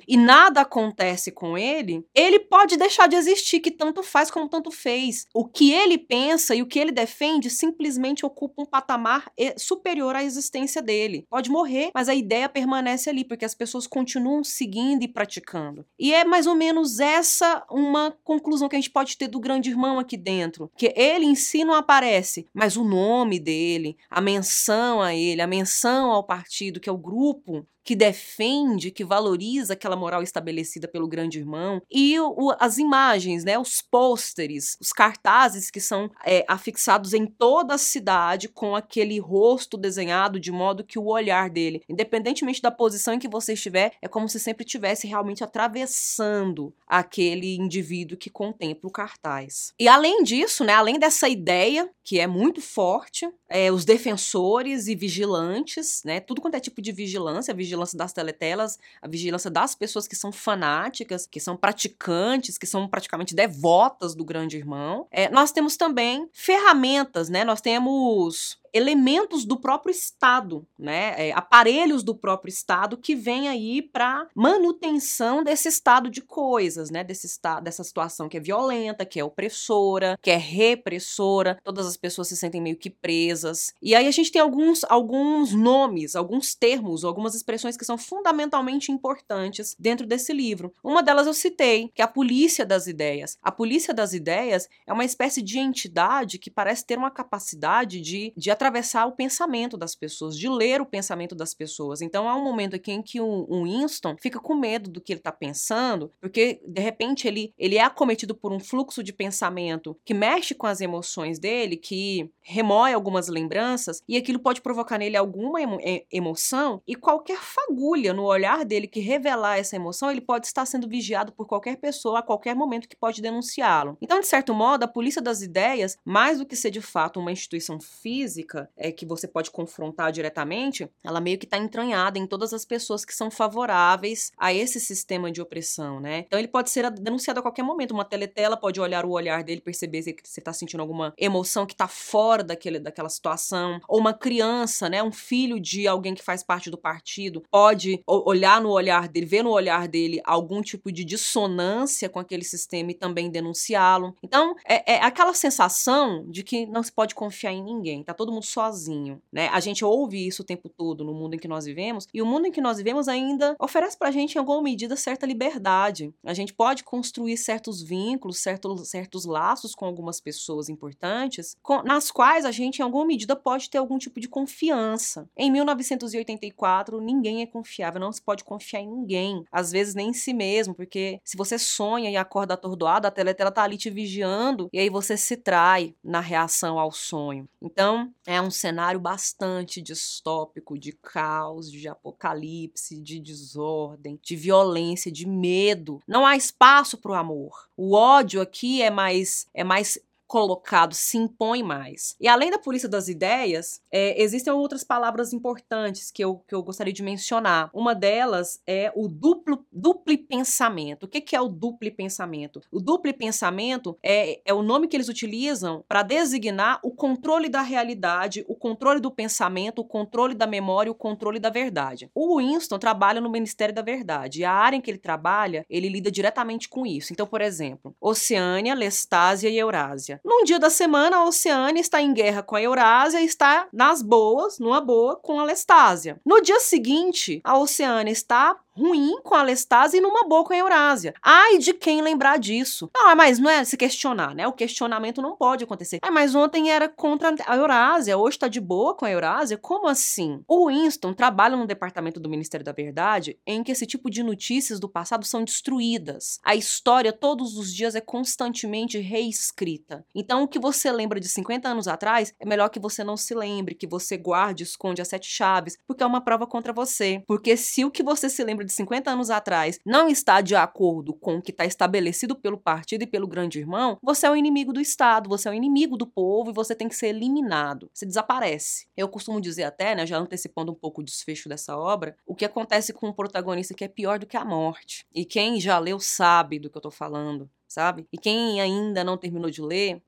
e 0.07 0.17
nada 0.17 0.61
acontece 0.61 1.31
com 1.31 1.57
ele, 1.57 2.05
ele 2.13 2.39
pode 2.39 2.77
deixar 2.77 3.07
de 3.07 3.15
existir, 3.15 3.59
que 3.59 3.71
tanto 3.71 4.01
faz 4.03 4.31
como 4.31 4.49
tanto 4.49 4.71
fez. 4.71 5.25
O 5.33 5.45
que 5.45 5.71
ele 5.71 5.97
pensa 5.97 6.55
e 6.55 6.61
o 6.61 6.65
que 6.65 6.79
ele 6.79 6.91
defende 6.91 7.49
simplesmente 7.49 8.25
ocupa 8.25 8.61
um 8.61 8.65
patamar 8.65 9.31
superior 9.57 10.15
à 10.15 10.23
existência 10.23 10.81
dele. 10.81 11.25
Pode 11.29 11.49
morrer, 11.49 11.91
mas 11.93 12.09
a 12.09 12.15
ideia 12.15 12.49
permanece 12.49 13.09
ali, 13.09 13.23
porque 13.23 13.45
as 13.45 13.55
pessoas 13.55 13.87
continuam 13.87 14.43
seguindo 14.43 15.03
e 15.03 15.07
praticando. 15.07 15.85
E 15.99 16.13
é 16.13 16.23
mais 16.23 16.47
ou 16.47 16.55
menos 16.55 16.99
essa 16.99 17.65
uma 17.69 18.15
conclusão 18.23 18.69
que 18.69 18.75
a 18.75 18.79
gente 18.79 18.91
pode 18.91 19.17
ter 19.17 19.27
do 19.27 19.39
grande 19.39 19.69
irmão 19.69 19.99
aqui 19.99 20.17
dentro, 20.17 20.71
que 20.75 20.93
ele 20.95 21.25
em 21.25 21.35
si 21.35 21.63
não 21.63 21.73
aparece, 21.73 22.47
mas 22.53 22.77
o 22.77 22.83
nome 22.83 23.39
dele, 23.39 23.97
a 24.09 24.21
menção 24.21 25.01
a 25.01 25.13
ele, 25.13 25.41
a 25.41 25.47
menção 25.47 26.11
ao 26.11 26.23
partido, 26.23 26.79
que 26.79 26.89
é 26.89 26.91
o 26.91 26.97
grupo, 26.97 27.65
que 27.85 27.95
defende, 27.95 28.89
que 28.89 29.05
valoriza 29.05 29.73
aquela 29.73 29.95
moral 29.95 30.23
estabelecida 30.23 30.87
pelo 30.87 31.07
grande 31.07 31.37
irmão, 31.37 31.79
e 31.89 32.19
o, 32.19 32.51
as 32.59 32.79
imagens, 32.79 33.43
né, 33.43 33.59
os 33.59 33.79
pôsteres, 33.79 34.75
os 34.81 34.91
cartazes 34.91 35.69
que 35.69 35.79
são 35.79 36.09
é, 36.25 36.43
afixados 36.47 37.13
em 37.13 37.27
toda 37.27 37.75
a 37.75 37.77
cidade 37.77 38.49
com 38.49 38.75
aquele 38.75 39.19
rosto 39.19 39.77
desenhado 39.77 40.39
de 40.39 40.51
modo 40.51 40.83
que 40.83 40.97
o 40.97 41.05
olhar 41.05 41.47
dele, 41.47 41.83
independentemente 41.87 42.61
da 42.61 42.71
posição 42.71 43.13
em 43.13 43.19
que 43.19 43.27
você 43.27 43.53
estiver, 43.53 43.91
é 44.01 44.07
como 44.07 44.27
se 44.27 44.39
sempre 44.39 44.65
estivesse 44.65 45.05
realmente 45.05 45.43
atravessando 45.43 46.73
aquele 46.87 47.55
indivíduo 47.55 48.17
que 48.17 48.31
contempla 48.31 48.89
o 48.89 48.91
cartaz. 48.91 49.73
E 49.79 49.87
além 49.87 50.23
disso, 50.23 50.63
né, 50.63 50.73
além 50.73 50.97
dessa 50.97 51.29
ideia 51.29 51.87
que 52.03 52.19
é 52.19 52.25
muito 52.27 52.61
forte, 52.61 53.27
é, 53.49 53.71
os 53.71 53.85
defensores 53.85 54.87
e 54.87 54.95
vigilantes, 54.95 56.01
né, 56.03 56.19
tudo 56.19 56.41
quanto 56.41 56.55
é 56.55 56.59
tipo 56.59 56.81
de 56.81 56.91
vigilância, 56.91 57.53
vigilância 57.53 57.74
vigilância 57.75 57.97
das 57.97 58.13
teletelas, 58.13 58.79
a 59.01 59.07
vigilância 59.07 59.51
das 59.51 59.75
pessoas 59.75 60.07
que 60.07 60.15
são 60.15 60.31
fanáticas, 60.31 61.27
que 61.27 61.39
são 61.39 61.55
praticantes, 61.57 62.57
que 62.57 62.65
são 62.65 62.87
praticamente 62.87 63.35
devotas 63.35 64.15
do 64.15 64.23
grande 64.23 64.57
irmão. 64.57 65.05
É, 65.11 65.29
nós 65.29 65.51
temos 65.51 65.75
também 65.75 66.27
ferramentas, 66.33 67.29
né? 67.29 67.43
Nós 67.43 67.61
temos 67.61 68.57
elementos 68.75 69.45
do 69.45 69.57
próprio 69.57 69.89
Estado, 69.89 70.67
né? 70.77 71.29
É, 71.29 71.31
aparelhos 71.31 72.03
do 72.03 72.13
próprio 72.13 72.49
Estado 72.49 72.97
que 72.97 73.15
vêm 73.15 73.47
aí 73.47 73.81
para 73.81 74.27
manutenção 74.35 75.41
desse 75.41 75.69
estado 75.69 76.09
de 76.09 76.21
coisas, 76.21 76.89
né? 76.89 77.01
Desse 77.01 77.25
estado, 77.25 77.63
dessa 77.63 77.85
situação 77.85 78.27
que 78.27 78.35
é 78.35 78.39
violenta, 78.41 79.05
que 79.05 79.17
é 79.17 79.23
opressora, 79.23 80.19
que 80.21 80.29
é 80.29 80.35
repressora. 80.35 81.57
Todas 81.63 81.87
as 81.87 81.95
pessoas 81.95 82.27
se 82.27 82.35
sentem 82.35 82.61
meio 82.61 82.75
que 82.75 82.89
presas. 82.89 83.73
E 83.81 83.95
aí 83.95 84.07
a 84.07 84.11
gente 84.11 84.29
tem 84.29 84.41
alguns, 84.41 84.83
alguns 84.89 85.53
nomes, 85.53 86.13
alguns 86.13 86.53
termos, 86.53 87.05
algumas 87.05 87.33
expressões 87.33 87.77
que 87.77 87.85
são 87.85 87.97
fundamentalmente 87.97 88.91
importantes 88.91 89.73
dentro 89.79 90.05
desse 90.05 90.33
livro. 90.33 90.73
Uma 90.83 91.01
delas 91.01 91.27
eu 91.27 91.33
citei, 91.33 91.91
que 91.95 92.01
é 92.01 92.05
a 92.05 92.09
polícia 92.09 92.65
das 92.65 92.87
ideias. 92.87 93.37
A 93.41 93.53
polícia 93.53 93.93
das 93.93 94.11
ideias 94.11 94.67
é 94.85 94.91
uma 94.91 95.05
espécie 95.05 95.41
de 95.41 95.59
entidade 95.59 96.37
que 96.37 96.51
parece 96.51 96.85
ter 96.85 96.97
uma 96.97 97.09
capacidade 97.09 98.01
de, 98.01 98.33
de 98.35 98.51
atravessar 98.65 99.05
o 99.05 99.11
pensamento 99.11 99.77
das 99.77 99.95
pessoas, 99.95 100.37
de 100.37 100.49
ler 100.49 100.81
o 100.81 100.85
pensamento 100.85 101.35
das 101.35 101.53
pessoas. 101.53 102.01
Então 102.01 102.27
há 102.27 102.35
um 102.35 102.43
momento 102.43 102.75
aqui 102.75 102.91
em 102.91 103.01
que 103.01 103.21
o, 103.21 103.63
Winston 103.63 104.15
fica 104.21 104.39
com 104.39 104.55
medo 104.55 104.89
do 104.89 105.01
que 105.01 105.13
ele 105.13 105.19
está 105.19 105.31
pensando, 105.31 106.11
porque 106.19 106.61
de 106.65 106.81
repente 106.81 107.27
ele, 107.27 107.53
ele 107.57 107.77
é 107.77 107.83
acometido 107.83 108.35
por 108.35 108.51
um 108.51 108.59
fluxo 108.59 109.03
de 109.03 109.13
pensamento 109.13 109.97
que 110.03 110.13
mexe 110.13 110.53
com 110.53 110.67
as 110.67 110.81
emoções 110.81 111.39
dele, 111.39 111.77
que 111.77 112.29
remoe 112.41 112.93
algumas 112.93 113.27
lembranças, 113.27 114.01
e 114.07 114.17
aquilo 114.17 114.39
pode 114.39 114.61
provocar 114.61 114.97
nele 114.97 115.17
alguma 115.17 115.61
emo 115.61 115.77
emoção, 116.11 116.81
e 116.87 116.95
qualquer 116.95 117.39
fagulha 117.39 118.13
no 118.13 118.23
olhar 118.23 118.63
dele 118.65 118.87
que 118.87 118.99
revelar 118.99 119.57
essa 119.57 119.75
emoção, 119.75 120.11
ele 120.11 120.21
pode 120.21 120.47
estar 120.47 120.65
sendo 120.65 120.87
vigiado 120.87 121.31
por 121.31 121.47
qualquer 121.47 121.77
pessoa 121.77 122.19
a 122.19 122.23
qualquer 122.23 122.55
momento 122.55 122.87
que 122.87 122.95
pode 122.95 123.21
denunciá-lo. 123.21 123.97
Então, 124.01 124.19
de 124.19 124.27
certo 124.27 124.53
modo, 124.53 124.83
a 124.83 124.87
polícia 124.87 125.21
das 125.21 125.41
ideias, 125.41 125.97
mais 126.05 126.39
do 126.39 126.45
que 126.45 126.55
ser 126.55 126.71
de 126.71 126.81
fato 126.81 127.19
uma 127.19 127.31
instituição 127.31 127.79
física, 127.79 128.44
é, 128.77 128.91
que 128.91 129.05
você 129.05 129.27
pode 129.27 129.51
confrontar 129.51 130.11
diretamente, 130.11 130.89
ela 131.03 131.19
meio 131.19 131.37
que 131.37 131.45
está 131.45 131.57
entranhada 131.57 132.19
em 132.19 132.27
todas 132.27 132.53
as 132.53 132.65
pessoas 132.65 133.05
que 133.05 133.13
são 133.13 133.31
favoráveis 133.31 134.31
a 134.37 134.53
esse 134.53 134.79
sistema 134.79 135.31
de 135.31 135.41
opressão, 135.41 135.99
né? 135.99 136.19
Então 136.27 136.39
ele 136.39 136.47
pode 136.47 136.69
ser 136.69 136.89
denunciado 136.91 137.39
a 137.39 137.43
qualquer 137.43 137.63
momento. 137.63 137.91
Uma 137.91 138.05
teletela 138.05 138.57
pode 138.57 138.79
olhar 138.79 139.05
o 139.05 139.11
olhar 139.11 139.43
dele, 139.43 139.61
perceber 139.61 140.01
se 140.01 140.15
você 140.23 140.39
está 140.39 140.53
sentindo 140.53 140.81
alguma 140.81 141.13
emoção 141.17 141.65
que 141.65 141.73
está 141.73 141.87
fora 141.87 142.43
daquele, 142.43 142.79
daquela 142.79 143.09
situação. 143.09 143.79
Ou 143.87 143.99
uma 143.99 144.13
criança, 144.13 144.89
né? 144.89 145.01
Um 145.01 145.11
filho 145.11 145.59
de 145.59 145.87
alguém 145.87 146.13
que 146.13 146.23
faz 146.23 146.43
parte 146.43 146.69
do 146.69 146.77
partido 146.77 147.43
pode 147.49 148.01
olhar 148.07 148.61
no 148.61 148.69
olhar 148.69 149.07
dele, 149.07 149.25
ver 149.25 149.43
no 149.43 149.51
olhar 149.51 149.87
dele 149.87 150.21
algum 150.23 150.61
tipo 150.61 150.91
de 150.91 151.03
dissonância 151.03 152.09
com 152.09 152.19
aquele 152.19 152.43
sistema 152.43 152.91
e 152.91 152.95
também 152.95 153.29
denunciá-lo. 153.29 154.15
Então 154.21 154.55
é, 154.67 154.93
é 154.93 155.03
aquela 155.03 155.33
sensação 155.33 156.25
de 156.29 156.43
que 156.43 156.65
não 156.65 156.83
se 156.83 156.91
pode 156.91 157.15
confiar 157.15 157.51
em 157.51 157.63
ninguém. 157.63 158.03
Tá 158.03 158.13
todo 158.13 158.31
mundo 158.35 158.45
sozinho, 158.45 159.21
né? 159.31 159.47
A 159.49 159.59
gente 159.59 159.83
ouve 159.83 160.25
isso 160.25 160.41
o 160.41 160.45
tempo 160.45 160.69
todo 160.69 161.03
no 161.03 161.13
mundo 161.13 161.35
em 161.35 161.39
que 161.39 161.47
nós 161.47 161.65
vivemos, 161.65 162.07
e 162.13 162.21
o 162.21 162.25
mundo 162.25 162.47
em 162.47 162.51
que 162.51 162.61
nós 162.61 162.77
vivemos 162.77 163.07
ainda 163.07 163.55
oferece 163.59 163.97
pra 163.97 164.11
gente, 164.11 164.35
em 164.35 164.39
alguma 164.39 164.61
medida, 164.61 164.95
certa 164.95 165.25
liberdade. 165.25 166.13
A 166.23 166.33
gente 166.33 166.53
pode 166.53 166.83
construir 166.83 167.37
certos 167.37 167.81
vínculos, 167.81 168.39
certos, 168.39 168.89
certos 168.89 169.25
laços 169.25 169.73
com 169.73 169.85
algumas 169.85 170.19
pessoas 170.19 170.69
importantes, 170.69 171.55
com, 171.61 171.81
nas 171.83 172.11
quais 172.11 172.45
a 172.45 172.51
gente, 172.51 172.79
em 172.79 172.83
alguma 172.83 173.05
medida, 173.05 173.35
pode 173.35 173.69
ter 173.69 173.77
algum 173.77 173.97
tipo 173.97 174.19
de 174.19 174.27
confiança. 174.27 175.27
Em 175.35 175.51
1984, 175.51 176.99
ninguém 177.01 177.41
é 177.41 177.45
confiável, 177.45 177.99
não 177.99 178.11
se 178.11 178.21
pode 178.21 178.43
confiar 178.43 178.81
em 178.81 178.89
ninguém, 178.89 179.43
às 179.51 179.71
vezes 179.71 179.95
nem 179.95 180.09
em 180.09 180.13
si 180.13 180.33
mesmo, 180.33 180.73
porque 180.73 181.19
se 181.23 181.37
você 181.37 181.57
sonha 181.57 182.09
e 182.09 182.17
acorda 182.17 182.53
atordoado, 182.53 183.07
a 183.07 183.11
teletela 183.11 183.51
tá 183.51 183.63
ali 183.63 183.77
te 183.77 183.89
vigiando, 183.89 184.69
e 184.71 184.79
aí 184.79 184.89
você 184.89 185.17
se 185.17 185.37
trai 185.37 185.95
na 186.03 186.19
reação 186.19 186.79
ao 186.79 186.91
sonho. 186.91 187.47
Então, 187.61 188.11
é 188.25 188.41
um 188.41 188.49
cenário 188.49 188.99
bastante 188.99 189.81
distópico 189.81 190.77
de 190.77 190.91
caos, 190.91 191.71
de 191.71 191.87
apocalipse, 191.87 192.99
de 192.99 193.19
desordem, 193.19 194.19
de 194.21 194.35
violência, 194.35 195.11
de 195.11 195.27
medo. 195.27 196.01
Não 196.07 196.25
há 196.25 196.35
espaço 196.35 196.97
para 196.97 197.11
o 197.11 197.15
amor. 197.15 197.69
O 197.77 197.93
ódio 197.93 198.41
aqui 198.41 198.81
é 198.81 198.89
mais 198.89 199.47
é 199.53 199.63
mais 199.63 199.99
colocado 200.27 200.93
se 200.93 201.17
impõe 201.17 201.61
mais. 201.61 202.15
E 202.19 202.27
além 202.27 202.49
da 202.49 202.57
polícia 202.57 202.89
das 202.89 203.07
ideias, 203.07 203.81
é, 203.91 204.21
existem 204.21 204.51
outras 204.51 204.83
palavras 204.83 205.33
importantes 205.33 206.11
que 206.11 206.23
eu, 206.23 206.43
que 206.47 206.55
eu 206.55 206.63
gostaria 206.63 206.93
de 206.93 207.03
mencionar. 207.03 207.69
Uma 207.73 207.93
delas 207.93 208.61
é 208.65 208.91
o 208.95 209.07
duplo, 209.07 209.65
duplo 209.71 210.17
pensamento. 210.17 211.03
O 211.03 211.07
que, 211.07 211.21
que 211.21 211.35
é 211.35 211.41
o 211.41 211.47
duplo 211.47 211.91
pensamento? 211.91 212.61
O 212.71 212.79
duplo 212.79 213.13
pensamento 213.13 213.97
é, 214.03 214.41
é 214.45 214.53
o 214.53 214.61
nome 214.61 214.87
que 214.87 214.95
eles 214.95 215.09
utilizam 215.09 215.83
para 215.87 216.03
designar 216.03 216.79
o 216.83 216.91
controle 216.91 217.49
da 217.49 217.61
realidade, 217.61 218.43
o 218.47 218.55
controle 218.55 218.99
do 218.99 219.11
pensamento, 219.11 219.79
o 219.79 219.85
controle 219.85 220.33
da 220.33 220.47
memória, 220.47 220.91
o 220.91 220.95
controle 220.95 221.39
da 221.39 221.49
verdade. 221.49 222.09
O 222.13 222.37
Winston 222.37 222.79
trabalha 222.79 223.21
no 223.21 223.29
Ministério 223.29 223.73
da 223.73 223.81
Verdade 223.81 224.41
e 224.41 224.45
a 224.45 224.51
área 224.51 224.77
em 224.77 224.81
que 224.81 224.89
ele 224.89 224.97
trabalha, 224.97 225.65
ele 225.69 225.89
lida 225.89 226.11
diretamente 226.11 226.67
com 226.67 226.85
isso. 226.85 227.13
Então, 227.13 227.27
por 227.27 227.41
exemplo, 227.41 227.95
Oceânia, 227.99 228.73
Lestásia 228.73 229.49
e 229.49 229.57
Eurásia. 229.57 230.14
Num 230.23 230.43
dia 230.43 230.59
da 230.59 230.69
semana, 230.69 231.17
a 231.17 231.25
Oceânia 231.25 231.81
está 231.81 232.01
em 232.01 232.13
guerra 232.13 232.43
com 232.43 232.55
a 232.55 232.61
Eurásia 232.61 233.21
e 233.21 233.25
está 233.25 233.67
nas 233.71 234.01
boas, 234.01 234.59
numa 234.59 234.81
boa, 234.81 235.15
com 235.15 235.39
a 235.39 235.43
Lestásia. 235.43 236.19
No 236.25 236.41
dia 236.41 236.59
seguinte, 236.59 237.41
a 237.43 237.57
Oceânia 237.57 238.11
está 238.11 238.57
ruim 238.75 239.21
com 239.23 239.35
a 239.35 239.43
Lestásia 239.43 239.97
e 239.97 240.01
numa 240.01 240.27
boa 240.27 240.43
com 240.43 240.53
a 240.53 240.57
Eurásia. 240.57 241.13
Ai 241.21 241.57
de 241.57 241.73
quem 241.73 242.01
lembrar 242.01 242.37
disso. 242.37 242.89
Não, 242.93 243.15
mas 243.15 243.39
não 243.39 243.49
é 243.49 243.63
se 243.63 243.77
questionar, 243.77 244.35
né? 244.35 244.47
O 244.47 244.53
questionamento 244.53 245.21
não 245.21 245.35
pode 245.35 245.63
acontecer. 245.63 245.99
Ah, 246.01 246.11
mas 246.11 246.35
ontem 246.35 246.69
era 246.69 246.89
contra 246.89 247.33
a 247.45 247.55
Eurásia, 247.55 248.17
hoje 248.17 248.39
tá 248.39 248.47
de 248.47 248.59
boa 248.59 248.93
com 248.93 249.05
a 249.05 249.11
Eurásia? 249.11 249.57
Como 249.57 249.87
assim? 249.87 250.43
O 250.47 250.67
Winston 250.67 251.13
trabalha 251.13 251.55
no 251.55 251.65
departamento 251.65 252.19
do 252.19 252.29
Ministério 252.29 252.65
da 252.65 252.71
Verdade 252.71 253.39
em 253.45 253.63
que 253.63 253.71
esse 253.71 253.85
tipo 253.85 254.09
de 254.09 254.21
notícias 254.21 254.79
do 254.79 254.89
passado 254.89 255.25
são 255.25 255.43
destruídas. 255.43 256.39
A 256.43 256.55
história 256.55 257.13
todos 257.13 257.57
os 257.57 257.73
dias 257.73 257.95
é 257.95 258.01
constantemente 258.01 258.99
reescrita. 258.99 260.05
Então, 260.13 260.43
o 260.43 260.47
que 260.47 260.59
você 260.59 260.91
lembra 260.91 261.19
de 261.19 261.29
50 261.29 261.69
anos 261.69 261.87
atrás 261.87 262.33
é 262.39 262.45
melhor 262.45 262.69
que 262.69 262.79
você 262.79 263.03
não 263.03 263.15
se 263.15 263.33
lembre, 263.33 263.75
que 263.75 263.87
você 263.87 264.17
guarde, 264.17 264.63
esconde 264.63 265.01
as 265.01 265.07
sete 265.07 265.29
chaves, 265.29 265.77
porque 265.87 266.03
é 266.03 266.05
uma 266.05 266.21
prova 266.21 266.45
contra 266.45 266.73
você. 266.73 267.23
Porque 267.27 267.55
se 267.55 267.85
o 267.85 267.91
que 267.91 268.03
você 268.03 268.29
se 268.29 268.43
lembra 268.43 268.64
de 268.65 268.73
50 268.73 269.11
anos 269.11 269.29
atrás 269.29 269.79
não 269.85 270.09
está 270.09 270.41
de 270.41 270.55
acordo 270.55 271.13
com 271.13 271.37
o 271.37 271.41
que 271.41 271.51
está 271.51 271.65
estabelecido 271.65 272.35
pelo 272.35 272.57
partido 272.57 273.03
e 273.03 273.07
pelo 273.07 273.27
grande 273.27 273.59
irmão, 273.59 273.97
você 274.01 274.25
é 274.25 274.31
o 274.31 274.35
inimigo 274.35 274.73
do 274.73 274.81
Estado, 274.81 275.29
você 275.29 275.47
é 275.47 275.51
o 275.51 275.53
inimigo 275.53 275.97
do 275.97 276.07
povo 276.07 276.49
e 276.49 276.53
você 276.53 276.75
tem 276.75 276.89
que 276.89 276.95
ser 276.95 277.07
eliminado. 277.07 277.89
Você 277.93 278.05
desaparece. 278.05 278.87
Eu 278.97 279.07
costumo 279.07 279.39
dizer 279.39 279.63
até, 279.63 279.95
né, 279.95 280.05
já 280.05 280.17
antecipando 280.17 280.71
um 280.71 280.75
pouco 280.75 281.01
o 281.01 281.03
desfecho 281.03 281.47
dessa 281.47 281.77
obra, 281.77 282.17
o 282.25 282.35
que 282.35 282.45
acontece 282.45 282.93
com 282.93 283.07
o 283.07 283.13
protagonista 283.13 283.73
que 283.73 283.83
é 283.83 283.87
pior 283.87 284.19
do 284.19 284.25
que 284.25 284.37
a 284.37 284.43
morte. 284.43 285.05
E 285.13 285.25
quem 285.25 285.59
já 285.59 285.77
leu 285.79 285.99
sabe 285.99 286.59
do 286.59 286.69
que 286.69 286.77
eu 286.77 286.81
tô 286.81 286.91
falando, 286.91 287.49
sabe? 287.67 288.07
E 288.11 288.17
quem 288.17 288.59
ainda 288.59 289.03
não 289.03 289.17
terminou 289.17 289.49
de 289.49 289.61
ler, 289.61 290.01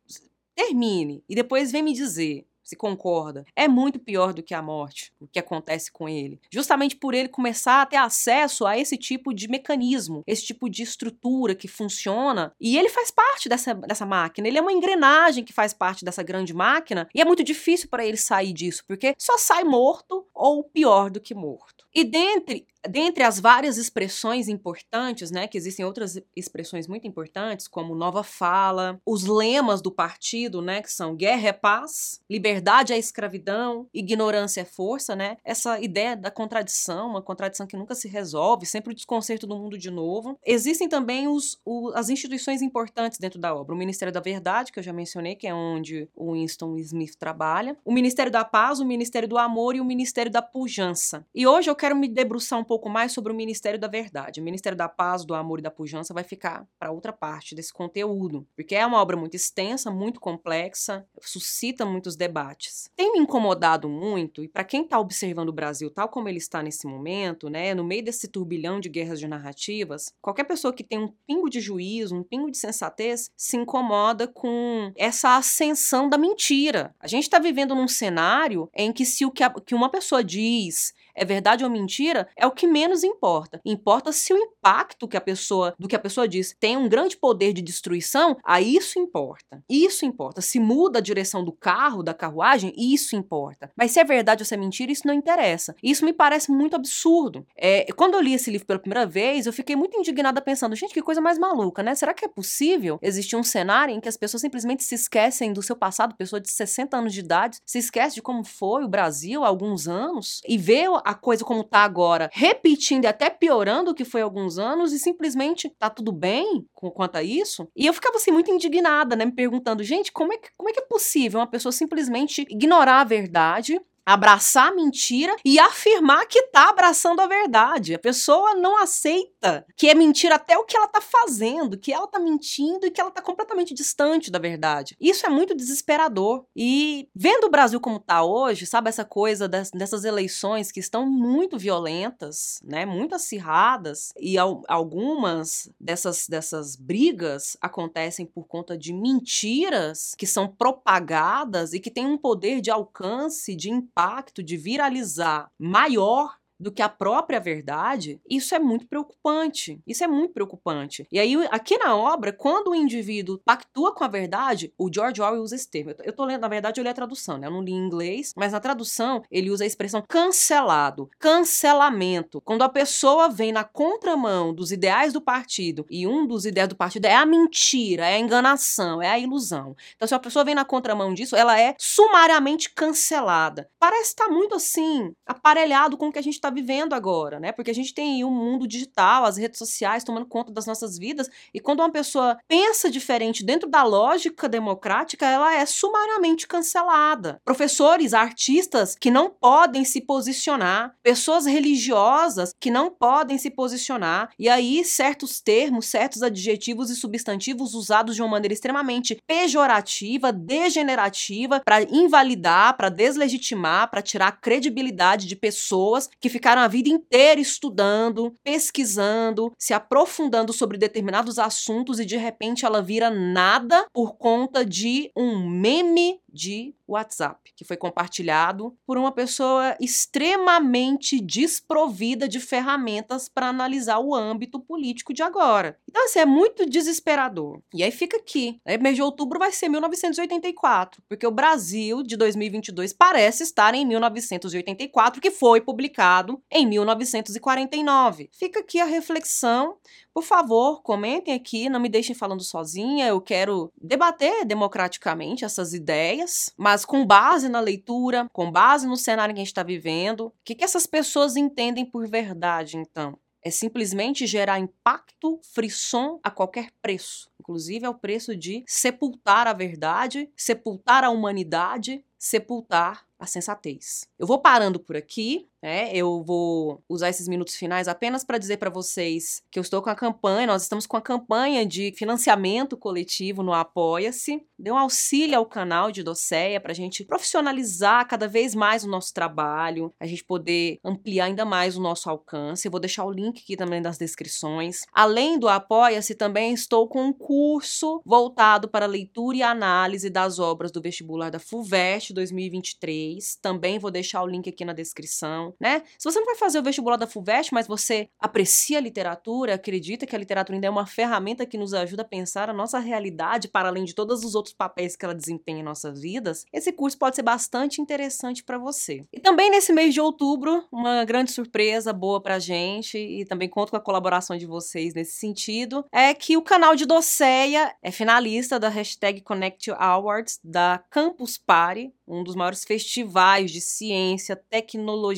termine 0.55 1.23
e 1.29 1.35
depois 1.35 1.71
vem 1.71 1.83
me 1.83 1.93
dizer 1.93 2.47
se 2.67 2.75
concorda, 2.75 3.45
é 3.55 3.65
muito 3.65 3.97
pior 3.97 4.33
do 4.33 4.43
que 4.43 4.53
a 4.53 4.61
morte, 4.61 5.13
o 5.21 5.27
que 5.27 5.39
acontece 5.39 5.89
com 5.89 6.09
ele. 6.09 6.37
Justamente 6.51 6.97
por 6.97 7.13
ele 7.13 7.29
começar 7.29 7.81
a 7.81 7.85
ter 7.85 7.95
acesso 7.95 8.65
a 8.65 8.77
esse 8.77 8.97
tipo 8.97 9.33
de 9.33 9.47
mecanismo, 9.47 10.21
esse 10.27 10.45
tipo 10.45 10.69
de 10.69 10.83
estrutura 10.83 11.55
que 11.55 11.65
funciona, 11.65 12.51
e 12.59 12.77
ele 12.77 12.89
faz 12.89 13.09
parte 13.09 13.47
dessa, 13.47 13.73
dessa 13.73 14.05
máquina, 14.05 14.49
ele 14.49 14.57
é 14.57 14.61
uma 14.61 14.73
engrenagem 14.73 15.45
que 15.45 15.53
faz 15.53 15.73
parte 15.73 16.03
dessa 16.03 16.21
grande 16.21 16.53
máquina, 16.53 17.07
e 17.15 17.21
é 17.21 17.25
muito 17.25 17.41
difícil 17.41 17.87
para 17.87 18.05
ele 18.05 18.17
sair 18.17 18.51
disso, 18.51 18.83
porque 18.85 19.15
só 19.17 19.37
sai 19.37 19.63
morto 19.63 20.27
ou 20.33 20.61
pior 20.61 21.09
do 21.09 21.21
que 21.21 21.33
morto. 21.33 21.87
E 21.95 22.03
dentre 22.03 22.67
dentre 22.87 23.23
as 23.23 23.39
várias 23.39 23.77
expressões 23.77 24.47
importantes, 24.47 25.31
né, 25.31 25.47
que 25.47 25.57
existem 25.57 25.85
outras 25.85 26.19
expressões 26.35 26.87
muito 26.87 27.07
importantes, 27.07 27.67
como 27.67 27.95
nova 27.95 28.23
fala, 28.23 28.99
os 29.05 29.25
lemas 29.25 29.81
do 29.81 29.91
partido, 29.91 30.61
né, 30.61 30.81
que 30.81 30.91
são 30.91 31.15
guerra 31.15 31.49
é 31.49 31.53
paz, 31.53 32.21
liberdade 32.29 32.93
é 32.93 32.97
escravidão, 32.97 33.87
ignorância 33.93 34.61
é 34.61 34.65
força, 34.65 35.15
né? 35.15 35.37
Essa 35.43 35.79
ideia 35.79 36.15
da 36.15 36.29
contradição, 36.29 37.09
uma 37.09 37.21
contradição 37.21 37.65
que 37.65 37.77
nunca 37.77 37.95
se 37.95 38.07
resolve, 38.07 38.65
sempre 38.65 38.91
o 38.91 38.95
desconcerto 38.95 39.47
do 39.47 39.55
mundo 39.55 39.77
de 39.77 39.89
novo. 39.89 40.37
Existem 40.45 40.87
também 40.87 41.27
os, 41.27 41.59
o, 41.65 41.91
as 41.95 42.09
instituições 42.09 42.61
importantes 42.61 43.17
dentro 43.17 43.39
da 43.39 43.55
obra, 43.55 43.73
o 43.73 43.77
Ministério 43.77 44.13
da 44.13 44.19
Verdade, 44.19 44.71
que 44.71 44.79
eu 44.79 44.83
já 44.83 44.93
mencionei, 44.93 45.35
que 45.35 45.47
é 45.47 45.53
onde 45.53 46.07
o 46.15 46.33
Winston 46.33 46.77
Smith 46.77 47.15
trabalha, 47.17 47.77
o 47.83 47.91
Ministério 47.91 48.31
da 48.31 48.45
Paz, 48.45 48.79
o 48.79 48.85
Ministério 48.85 49.27
do 49.27 49.37
Amor 49.37 49.75
e 49.75 49.81
o 49.81 49.85
Ministério 49.85 50.31
da 50.31 50.41
Pujança. 50.41 51.25
E 51.33 51.47
hoje 51.47 51.69
eu 51.69 51.75
quero 51.75 51.95
me 51.95 52.07
debruçar 52.07 52.59
um 52.59 52.63
pouco 52.63 52.76
pouco 52.77 52.89
mais 52.91 53.11
sobre 53.11 53.33
o 53.33 53.35
Ministério 53.35 53.79
da 53.79 53.87
Verdade. 53.87 54.39
O 54.39 54.43
Ministério 54.43 54.77
da 54.77 54.87
Paz, 54.87 55.25
do 55.25 55.33
Amor 55.33 55.57
e 55.57 55.63
da 55.63 55.71
Pujança 55.71 56.13
vai 56.13 56.23
ficar 56.23 56.67
para 56.77 56.91
outra 56.91 57.11
parte 57.11 57.55
desse 57.55 57.73
conteúdo, 57.73 58.47
porque 58.55 58.75
é 58.75 58.85
uma 58.85 59.01
obra 59.01 59.17
muito 59.17 59.33
extensa, 59.35 59.89
muito 59.89 60.19
complexa, 60.19 61.03
suscita 61.19 61.87
muitos 61.87 62.15
debates. 62.15 62.91
Tem 62.95 63.11
me 63.11 63.17
incomodado 63.17 63.89
muito, 63.89 64.43
e 64.43 64.47
para 64.47 64.63
quem 64.63 64.83
está 64.83 64.99
observando 64.99 65.49
o 65.49 65.53
Brasil 65.53 65.89
tal 65.89 66.07
como 66.07 66.29
ele 66.29 66.37
está 66.37 66.61
nesse 66.61 66.85
momento, 66.85 67.49
né, 67.49 67.73
no 67.73 67.83
meio 67.83 68.03
desse 68.03 68.27
turbilhão 68.27 68.79
de 68.79 68.89
guerras 68.89 69.19
de 69.19 69.27
narrativas, 69.27 70.13
qualquer 70.21 70.43
pessoa 70.43 70.71
que 70.71 70.83
tem 70.83 70.99
um 70.99 71.11
pingo 71.25 71.49
de 71.49 71.59
juízo, 71.59 72.15
um 72.15 72.21
pingo 72.23 72.51
de 72.51 72.59
sensatez, 72.59 73.31
se 73.35 73.57
incomoda 73.57 74.27
com 74.27 74.91
essa 74.95 75.35
ascensão 75.35 76.07
da 76.07 76.17
mentira. 76.17 76.93
A 76.99 77.07
gente 77.07 77.23
está 77.23 77.39
vivendo 77.39 77.73
num 77.73 77.87
cenário 77.87 78.69
em 78.71 78.93
que 78.93 79.03
se 79.03 79.25
o 79.25 79.31
que, 79.31 79.41
a, 79.41 79.49
que 79.49 79.73
uma 79.73 79.89
pessoa 79.89 80.23
diz 80.23 80.93
é 81.17 81.25
verdade 81.25 81.63
ou 81.63 81.69
mentira, 81.69 82.29
é 82.37 82.45
o 82.45 82.51
que 82.51 82.67
menos 82.67 83.03
importa. 83.03 83.59
Importa 83.65 84.11
se 84.11 84.31
o 84.31 84.37
impacto 84.37 85.07
que 85.07 85.17
a 85.17 85.21
pessoa, 85.21 85.73
do 85.77 85.87
que 85.87 85.95
a 85.95 85.99
pessoa 85.99 86.27
diz 86.27 86.55
tem 86.59 86.77
um 86.77 86.87
grande 86.87 87.17
poder 87.17 87.51
de 87.51 87.61
destruição, 87.61 88.37
aí 88.43 88.75
isso 88.75 88.99
importa. 88.99 89.63
Isso 89.67 90.05
importa. 90.05 90.41
Se 90.41 90.59
muda 90.59 90.99
a 90.99 91.01
direção 91.01 91.43
do 91.43 91.51
carro, 91.51 92.03
da 92.03 92.13
carruagem, 92.13 92.73
isso 92.77 93.15
importa. 93.15 93.71
Mas 93.75 93.91
se 93.91 93.99
é 93.99 94.03
verdade 94.03 94.43
ou 94.43 94.45
se 94.45 94.53
é 94.53 94.57
mentira, 94.57 94.91
isso 94.91 95.07
não 95.07 95.13
interessa. 95.13 95.75
Isso 95.81 96.05
me 96.05 96.13
parece 96.13 96.51
muito 96.51 96.75
absurdo. 96.75 97.45
É, 97.55 97.85
quando 97.95 98.13
eu 98.13 98.21
li 98.21 98.33
esse 98.33 98.51
livro 98.51 98.67
pela 98.67 98.79
primeira 98.79 99.05
vez, 99.05 99.47
eu 99.47 99.53
fiquei 99.53 99.75
muito 99.75 99.97
indignada 99.97 100.41
pensando, 100.41 100.75
gente, 100.75 100.93
que 100.93 101.01
coisa 101.01 101.19
mais 101.19 101.39
maluca, 101.39 101.81
né? 101.81 101.95
Será 101.95 102.13
que 102.13 102.25
é 102.25 102.27
possível 102.27 102.99
existir 103.01 103.35
um 103.35 103.43
cenário 103.43 103.95
em 103.95 103.99
que 103.99 104.09
as 104.09 104.17
pessoas 104.17 104.41
simplesmente 104.41 104.83
se 104.83 104.93
esquecem 104.93 105.51
do 105.51 105.63
seu 105.63 105.75
passado, 105.75 106.15
pessoa 106.15 106.39
de 106.39 106.49
60 106.51 106.95
anos 106.95 107.13
de 107.13 107.21
idade, 107.21 107.59
se 107.65 107.79
esquece 107.79 108.15
de 108.15 108.21
como 108.21 108.43
foi 108.43 108.83
o 108.83 108.87
Brasil 108.87 109.43
há 109.43 109.47
alguns 109.47 109.87
anos 109.87 110.41
e 110.47 110.57
vê 110.57 110.87
a 111.07 111.13
coisa 111.13 111.45
como 111.45 111.63
tá 111.63 111.79
agora, 111.79 112.29
repetindo 112.33 113.05
e 113.05 113.07
até 113.07 113.29
piorando 113.29 113.91
o 113.91 113.93
que 113.93 114.03
foi 114.03 114.19
há 114.19 114.25
alguns 114.25 114.59
anos 114.59 114.91
e 114.91 114.99
simplesmente 114.99 115.69
tá 115.79 115.89
tudo 115.89 116.11
bem 116.11 116.67
com 116.73 116.91
quanto 116.91 117.15
a 117.15 117.23
isso? 117.23 117.65
E 117.73 117.85
eu 117.85 117.93
ficava 117.93 118.17
assim 118.17 118.29
muito 118.29 118.51
indignada, 118.51 119.15
né, 119.15 119.23
me 119.23 119.31
perguntando, 119.31 119.83
gente, 119.83 120.11
como 120.11 120.33
é 120.33 120.37
que, 120.37 120.49
como 120.57 120.69
é, 120.69 120.73
que 120.73 120.81
é 120.81 120.85
possível 120.85 121.39
uma 121.39 121.47
pessoa 121.47 121.71
simplesmente 121.71 122.41
ignorar 122.49 122.99
a 122.99 123.05
verdade 123.05 123.79
abraçar 124.07 124.69
a 124.69 124.75
mentira 124.75 125.35
e 125.43 125.59
afirmar 125.59 126.25
que 126.27 126.43
tá 126.43 126.69
abraçando 126.69 127.19
a 127.19 127.27
verdade. 127.27 127.93
A 127.93 127.99
pessoa 127.99 128.55
não 128.55 128.81
aceita 128.81 129.65
que 129.75 129.89
é 129.89 129.93
mentira 129.93 130.35
até 130.35 130.57
o 130.57 130.63
que 130.63 130.77
ela 130.77 130.87
tá 130.87 131.01
fazendo, 131.01 131.77
que 131.77 131.91
ela 131.91 132.07
tá 132.07 132.17
mentindo 132.17 132.85
e 132.85 132.91
que 132.91 133.01
ela 133.01 133.11
tá 133.11 133.21
completamente 133.21 133.73
distante 133.73 134.31
da 134.31 134.39
verdade. 134.39 134.95
Isso 134.97 135.25
é 135.25 135.29
muito 135.29 135.53
desesperador. 135.53 136.45
E 136.55 137.09
vendo 137.13 137.47
o 137.47 137.49
Brasil 137.49 137.81
como 137.81 137.99
tá 137.99 138.23
hoje, 138.23 138.65
sabe 138.65 138.87
essa 138.87 139.03
coisa 139.03 139.45
das, 139.45 139.71
dessas 139.71 140.05
eleições 140.05 140.71
que 140.71 140.79
estão 140.79 141.05
muito 141.05 141.57
violentas, 141.57 142.61
né, 142.63 142.85
muito 142.85 143.13
acirradas 143.13 144.13
e 144.17 144.37
al 144.37 144.63
algumas 144.67 145.69
dessas 145.79 146.27
dessas 146.27 146.75
brigas 146.75 147.57
acontecem 147.61 148.25
por 148.25 148.47
conta 148.47 148.77
de 148.77 148.93
mentiras 148.93 150.15
que 150.17 150.25
são 150.25 150.47
propagadas 150.47 151.73
e 151.73 151.79
que 151.79 151.91
têm 151.91 152.05
um 152.05 152.17
poder 152.17 152.61
de 152.61 152.71
alcance, 152.71 153.55
de 153.55 153.69
impacto 153.97 154.43
de 154.43 154.55
viralizar 154.55 155.51
maior 155.57 156.37
do 156.59 156.71
que 156.71 156.81
a 156.81 156.89
própria 156.89 157.39
verdade, 157.39 158.19
isso 158.29 158.55
é 158.55 158.59
muito 158.59 158.87
preocupante. 158.87 159.81
Isso 159.85 160.03
é 160.03 160.07
muito 160.07 160.33
preocupante. 160.33 161.07
E 161.11 161.19
aí, 161.19 161.35
aqui 161.51 161.77
na 161.77 161.95
obra, 161.95 162.33
quando 162.33 162.69
o 162.69 162.75
indivíduo 162.75 163.39
pactua 163.45 163.93
com 163.93 164.03
a 164.03 164.07
verdade, 164.07 164.73
o 164.77 164.91
George 164.93 165.21
Orwell 165.21 165.41
usa 165.41 165.55
esse 165.55 165.69
termo. 165.69 165.93
Eu 166.03 166.13
tô 166.13 166.25
lendo, 166.25 166.41
na 166.41 166.47
verdade, 166.47 166.79
eu 166.79 166.83
li 166.83 166.89
a 166.89 166.93
tradução, 166.93 167.37
né? 167.37 167.47
Eu 167.47 167.51
não 167.51 167.61
li 167.61 167.71
em 167.71 167.85
inglês, 167.85 168.33
mas 168.35 168.51
na 168.51 168.59
tradução 168.59 169.23
ele 169.31 169.51
usa 169.51 169.63
a 169.63 169.67
expressão 169.67 170.03
cancelado, 170.07 171.09
cancelamento. 171.19 172.41
Quando 172.41 172.63
a 172.63 172.69
pessoa 172.69 173.29
vem 173.29 173.51
na 173.51 173.63
contramão 173.63 174.53
dos 174.53 174.71
ideais 174.71 175.13
do 175.13 175.21
partido, 175.21 175.85
e 175.89 176.07
um 176.07 176.25
dos 176.25 176.45
ideais 176.45 176.69
do 176.69 176.75
partido 176.75 177.05
é 177.05 177.15
a 177.15 177.25
mentira, 177.25 178.05
é 178.05 178.15
a 178.15 178.19
enganação, 178.19 179.01
é 179.01 179.09
a 179.09 179.19
ilusão. 179.19 179.75
Então, 179.95 180.07
se 180.07 180.15
a 180.15 180.19
pessoa 180.19 180.45
vem 180.45 180.55
na 180.55 180.65
contramão 180.65 181.13
disso, 181.13 181.35
ela 181.35 181.59
é 181.59 181.75
sumariamente 181.77 182.73
cancelada. 182.73 183.69
Parece 183.79 184.09
estar 184.09 184.25
tá 184.25 184.31
muito 184.31 184.55
assim, 184.55 185.13
aparelhado 185.25 185.97
com 185.97 186.07
o 186.07 186.11
que 186.11 186.19
a 186.19 186.23
gente 186.23 186.33
está 186.33 186.46
está 186.47 186.49
vivendo 186.49 186.93
agora, 186.93 187.39
né? 187.39 187.51
Porque 187.51 187.71
a 187.71 187.75
gente 187.75 187.93
tem 187.93 188.23
um 188.23 188.31
mundo 188.31 188.67
digital, 188.67 189.25
as 189.25 189.37
redes 189.37 189.59
sociais 189.59 190.03
tomando 190.03 190.25
conta 190.25 190.51
das 190.51 190.65
nossas 190.65 190.97
vidas, 190.97 191.29
e 191.53 191.59
quando 191.59 191.79
uma 191.81 191.91
pessoa 191.91 192.37
pensa 192.47 192.89
diferente 192.89 193.43
dentro 193.43 193.69
da 193.69 193.83
lógica 193.83 194.47
democrática, 194.47 195.25
ela 195.25 195.53
é 195.53 195.65
sumariamente 195.65 196.47
cancelada. 196.47 197.39
Professores, 197.43 198.13
artistas 198.13 198.95
que 198.95 199.11
não 199.11 199.29
podem 199.29 199.83
se 199.83 200.01
posicionar, 200.01 200.95
pessoas 201.03 201.45
religiosas 201.45 202.53
que 202.59 202.71
não 202.71 202.89
podem 202.89 203.37
se 203.37 203.49
posicionar, 203.49 204.29
e 204.39 204.47
aí 204.49 204.83
certos 204.83 205.41
termos, 205.41 205.87
certos 205.87 206.23
adjetivos 206.23 206.89
e 206.89 206.95
substantivos 206.95 207.73
usados 207.73 208.15
de 208.15 208.21
uma 208.21 208.31
maneira 208.31 208.53
extremamente 208.53 209.17
pejorativa, 209.27 210.31
degenerativa, 210.31 211.61
para 211.63 211.83
invalidar, 211.83 212.77
para 212.77 212.89
deslegitimar, 212.89 213.89
para 213.89 214.01
tirar 214.01 214.27
a 214.27 214.31
credibilidade 214.31 215.27
de 215.27 215.35
pessoas 215.35 216.09
que 216.19 216.29
ficaram 216.37 216.61
a 216.61 216.67
vida 216.67 216.87
inteira 216.87 217.41
estudando, 217.41 218.35
pesquisando, 218.43 219.51
se 219.57 219.73
aprofundando 219.73 220.53
sobre 220.53 220.77
determinados 220.77 221.39
assuntos 221.39 221.99
e 221.99 222.05
de 222.05 222.15
repente 222.15 222.63
ela 222.63 222.79
vira 222.79 223.09
nada 223.09 223.87
por 223.91 224.17
conta 224.17 224.63
de 224.63 225.11
um 225.15 225.49
meme 225.49 226.19
de 226.37 226.75
WhatsApp, 226.87 227.51
que 227.55 227.65
foi 227.65 227.75
compartilhado 227.75 228.77
por 228.85 228.97
uma 228.97 229.11
pessoa 229.11 229.75
extremamente 229.81 231.19
desprovida 231.19 232.29
de 232.29 232.39
ferramentas 232.39 233.27
para 233.27 233.47
analisar 233.47 233.97
o 233.97 234.13
âmbito 234.13 234.59
político 234.59 235.13
de 235.13 235.23
agora. 235.23 235.77
Então, 235.89 236.05
assim, 236.05 236.19
é 236.19 236.25
muito 236.25 236.69
desesperador. 236.69 237.59
E 237.73 237.83
aí 237.83 237.91
fica 237.91 238.17
aqui. 238.17 238.61
Aí, 238.63 238.77
mês 238.77 238.95
de 238.95 239.01
outubro 239.01 239.39
vai 239.39 239.51
ser 239.51 239.67
1984, 239.67 241.01
porque 241.09 241.25
o 241.25 241.31
Brasil 241.31 242.03
de 242.03 242.15
2022 242.15 242.93
parece 242.93 243.43
estar 243.43 243.73
em 243.73 243.85
1984, 243.85 245.19
que 245.19 245.31
foi 245.31 245.59
publicado 245.59 246.41
em 246.51 246.67
1949. 246.67 248.29
Fica 248.31 248.59
aqui 248.59 248.79
a 248.79 248.85
reflexão 248.85 249.77
por 250.17 250.23
favor, 250.23 250.81
comentem 250.81 251.31
aqui, 251.31 251.69
não 251.69 251.79
me 251.79 251.87
deixem 251.87 252.15
falando 252.15 252.41
sozinha. 252.41 253.05
Eu 253.05 253.21
quero 253.21 253.71
debater 253.79 254.45
democraticamente 254.45 255.45
essas 255.45 255.75
ideias, 255.75 256.51
mas 256.57 256.83
com 256.83 257.05
base 257.05 257.47
na 257.47 257.59
leitura, 257.59 258.27
com 258.33 258.51
base 258.51 258.87
no 258.87 258.97
cenário 258.97 259.31
que 259.31 259.39
a 259.39 259.43
gente 259.43 259.51
está 259.51 259.61
vivendo. 259.61 260.21
O 260.21 260.33
que, 260.43 260.55
que 260.55 260.63
essas 260.63 260.87
pessoas 260.87 261.35
entendem 261.35 261.85
por 261.85 262.07
verdade, 262.07 262.77
então? 262.77 263.15
É 263.43 263.51
simplesmente 263.51 264.25
gerar 264.25 264.57
impacto, 264.57 265.39
frisson 265.53 266.19
a 266.23 266.31
qualquer 266.31 266.71
preço. 266.81 267.29
Inclusive 267.39 267.85
ao 267.85 267.93
preço 267.93 268.35
de 268.35 268.63
sepultar 268.65 269.45
a 269.45 269.53
verdade, 269.53 270.31
sepultar 270.35 271.03
a 271.03 271.11
humanidade, 271.11 272.03
sepultar 272.17 273.05
a 273.19 273.25
sensatez. 273.25 274.07
Eu 274.17 274.25
vou 274.27 274.39
parando 274.39 274.79
por 274.79 274.95
aqui, 274.95 275.47
né? 275.61 275.91
Eu 275.93 276.23
vou 276.23 276.83
usar 276.87 277.09
esses 277.09 277.27
minutos 277.27 277.55
finais 277.55 277.87
apenas 277.87 278.23
para 278.23 278.37
dizer 278.37 278.57
para 278.57 278.69
vocês 278.69 279.41
que 279.51 279.59
eu 279.59 279.61
estou 279.61 279.81
com 279.81 279.89
a 279.89 279.95
campanha, 279.95 280.47
nós 280.47 280.63
estamos 280.63 280.85
com 280.85 280.97
a 280.97 281.01
campanha 281.01 281.65
de 281.65 281.93
financiamento 281.95 282.77
coletivo 282.77 283.43
no 283.43 283.53
Apoia-se. 283.53 284.45
Dê 284.57 284.71
um 284.71 284.77
auxílio 284.77 285.37
ao 285.37 285.45
canal 285.45 285.91
de 285.91 286.03
Doceia 286.03 286.59
para 286.59 286.71
a 286.71 286.75
gente 286.75 287.03
profissionalizar 287.03 288.07
cada 288.07 288.27
vez 288.27 288.55
mais 288.55 288.83
o 288.83 288.89
nosso 288.89 289.13
trabalho, 289.13 289.93
a 289.99 290.05
gente 290.05 290.23
poder 290.23 290.79
ampliar 290.83 291.25
ainda 291.25 291.45
mais 291.45 291.77
o 291.77 291.81
nosso 291.81 292.09
alcance. 292.09 292.67
Eu 292.67 292.71
vou 292.71 292.79
deixar 292.79 293.05
o 293.05 293.11
link 293.11 293.41
aqui 293.41 293.55
também 293.55 293.81
nas 293.81 293.97
descrições. 293.97 294.81
Além 294.93 295.39
do 295.39 295.47
Apoia-se, 295.47 296.15
também 296.15 296.53
estou 296.53 296.87
com 296.87 297.05
um 297.05 297.13
curso 297.13 298.01
voltado 298.05 298.67
para 298.67 298.85
leitura 298.85 299.37
e 299.37 299.43
análise 299.43 300.09
das 300.09 300.39
obras 300.39 300.71
do 300.71 300.81
vestibular 300.81 301.29
da 301.29 301.39
FUVEST 301.39 302.13
2023 302.13 303.07
também 303.41 303.79
vou 303.79 303.91
deixar 303.91 304.21
o 304.23 304.27
link 304.27 304.49
aqui 304.49 304.65
na 304.65 304.73
descrição, 304.73 305.53
né? 305.59 305.83
Se 305.97 306.09
você 306.09 306.19
não 306.19 306.25
vai 306.25 306.35
fazer 306.35 306.59
o 306.59 306.63
vestibular 306.63 306.97
da 306.97 307.07
FUVEST, 307.07 307.53
mas 307.53 307.67
você 307.67 308.09
aprecia 308.19 308.77
a 308.77 308.81
literatura, 308.81 309.55
acredita 309.55 310.05
que 310.05 310.15
a 310.15 310.19
literatura 310.19 310.55
ainda 310.55 310.67
é 310.67 310.69
uma 310.69 310.85
ferramenta 310.85 311.45
que 311.45 311.57
nos 311.57 311.73
ajuda 311.73 312.03
a 312.03 312.05
pensar 312.05 312.49
a 312.49 312.53
nossa 312.53 312.79
realidade 312.79 313.47
para 313.47 313.69
além 313.69 313.83
de 313.83 313.95
todos 313.95 314.23
os 314.23 314.35
outros 314.35 314.53
papéis 314.53 314.95
que 314.95 315.05
ela 315.05 315.15
desempenha 315.15 315.59
em 315.59 315.63
nossas 315.63 315.99
vidas, 316.01 316.45
esse 316.53 316.71
curso 316.71 316.97
pode 316.97 317.15
ser 317.15 317.23
bastante 317.23 317.81
interessante 317.81 318.43
para 318.43 318.57
você. 318.57 319.03
E 319.11 319.19
também 319.19 319.49
nesse 319.49 319.73
mês 319.73 319.93
de 319.93 320.01
outubro, 320.01 320.65
uma 320.71 321.03
grande 321.05 321.31
surpresa 321.31 321.91
boa 321.91 322.21
pra 322.21 322.39
gente 322.39 322.97
e 322.97 323.25
também 323.25 323.49
conto 323.49 323.71
com 323.71 323.77
a 323.77 323.81
colaboração 323.81 324.37
de 324.37 324.45
vocês 324.45 324.93
nesse 324.93 325.17
sentido, 325.17 325.85
é 325.91 326.13
que 326.13 326.37
o 326.37 326.41
canal 326.41 326.75
de 326.75 326.85
Doceia 326.85 327.75
é 327.81 327.91
finalista 327.91 328.59
da 328.59 328.69
hashtag 328.69 329.21
Connect 329.21 329.71
Awards 329.71 330.39
da 330.43 330.83
Campus 330.89 331.37
Party, 331.37 331.93
um 332.07 332.23
dos 332.23 332.35
maiores 332.35 332.63
festivais 332.63 333.51
de 333.51 333.59
ciência, 333.59 334.35
tecnologia 334.35 335.17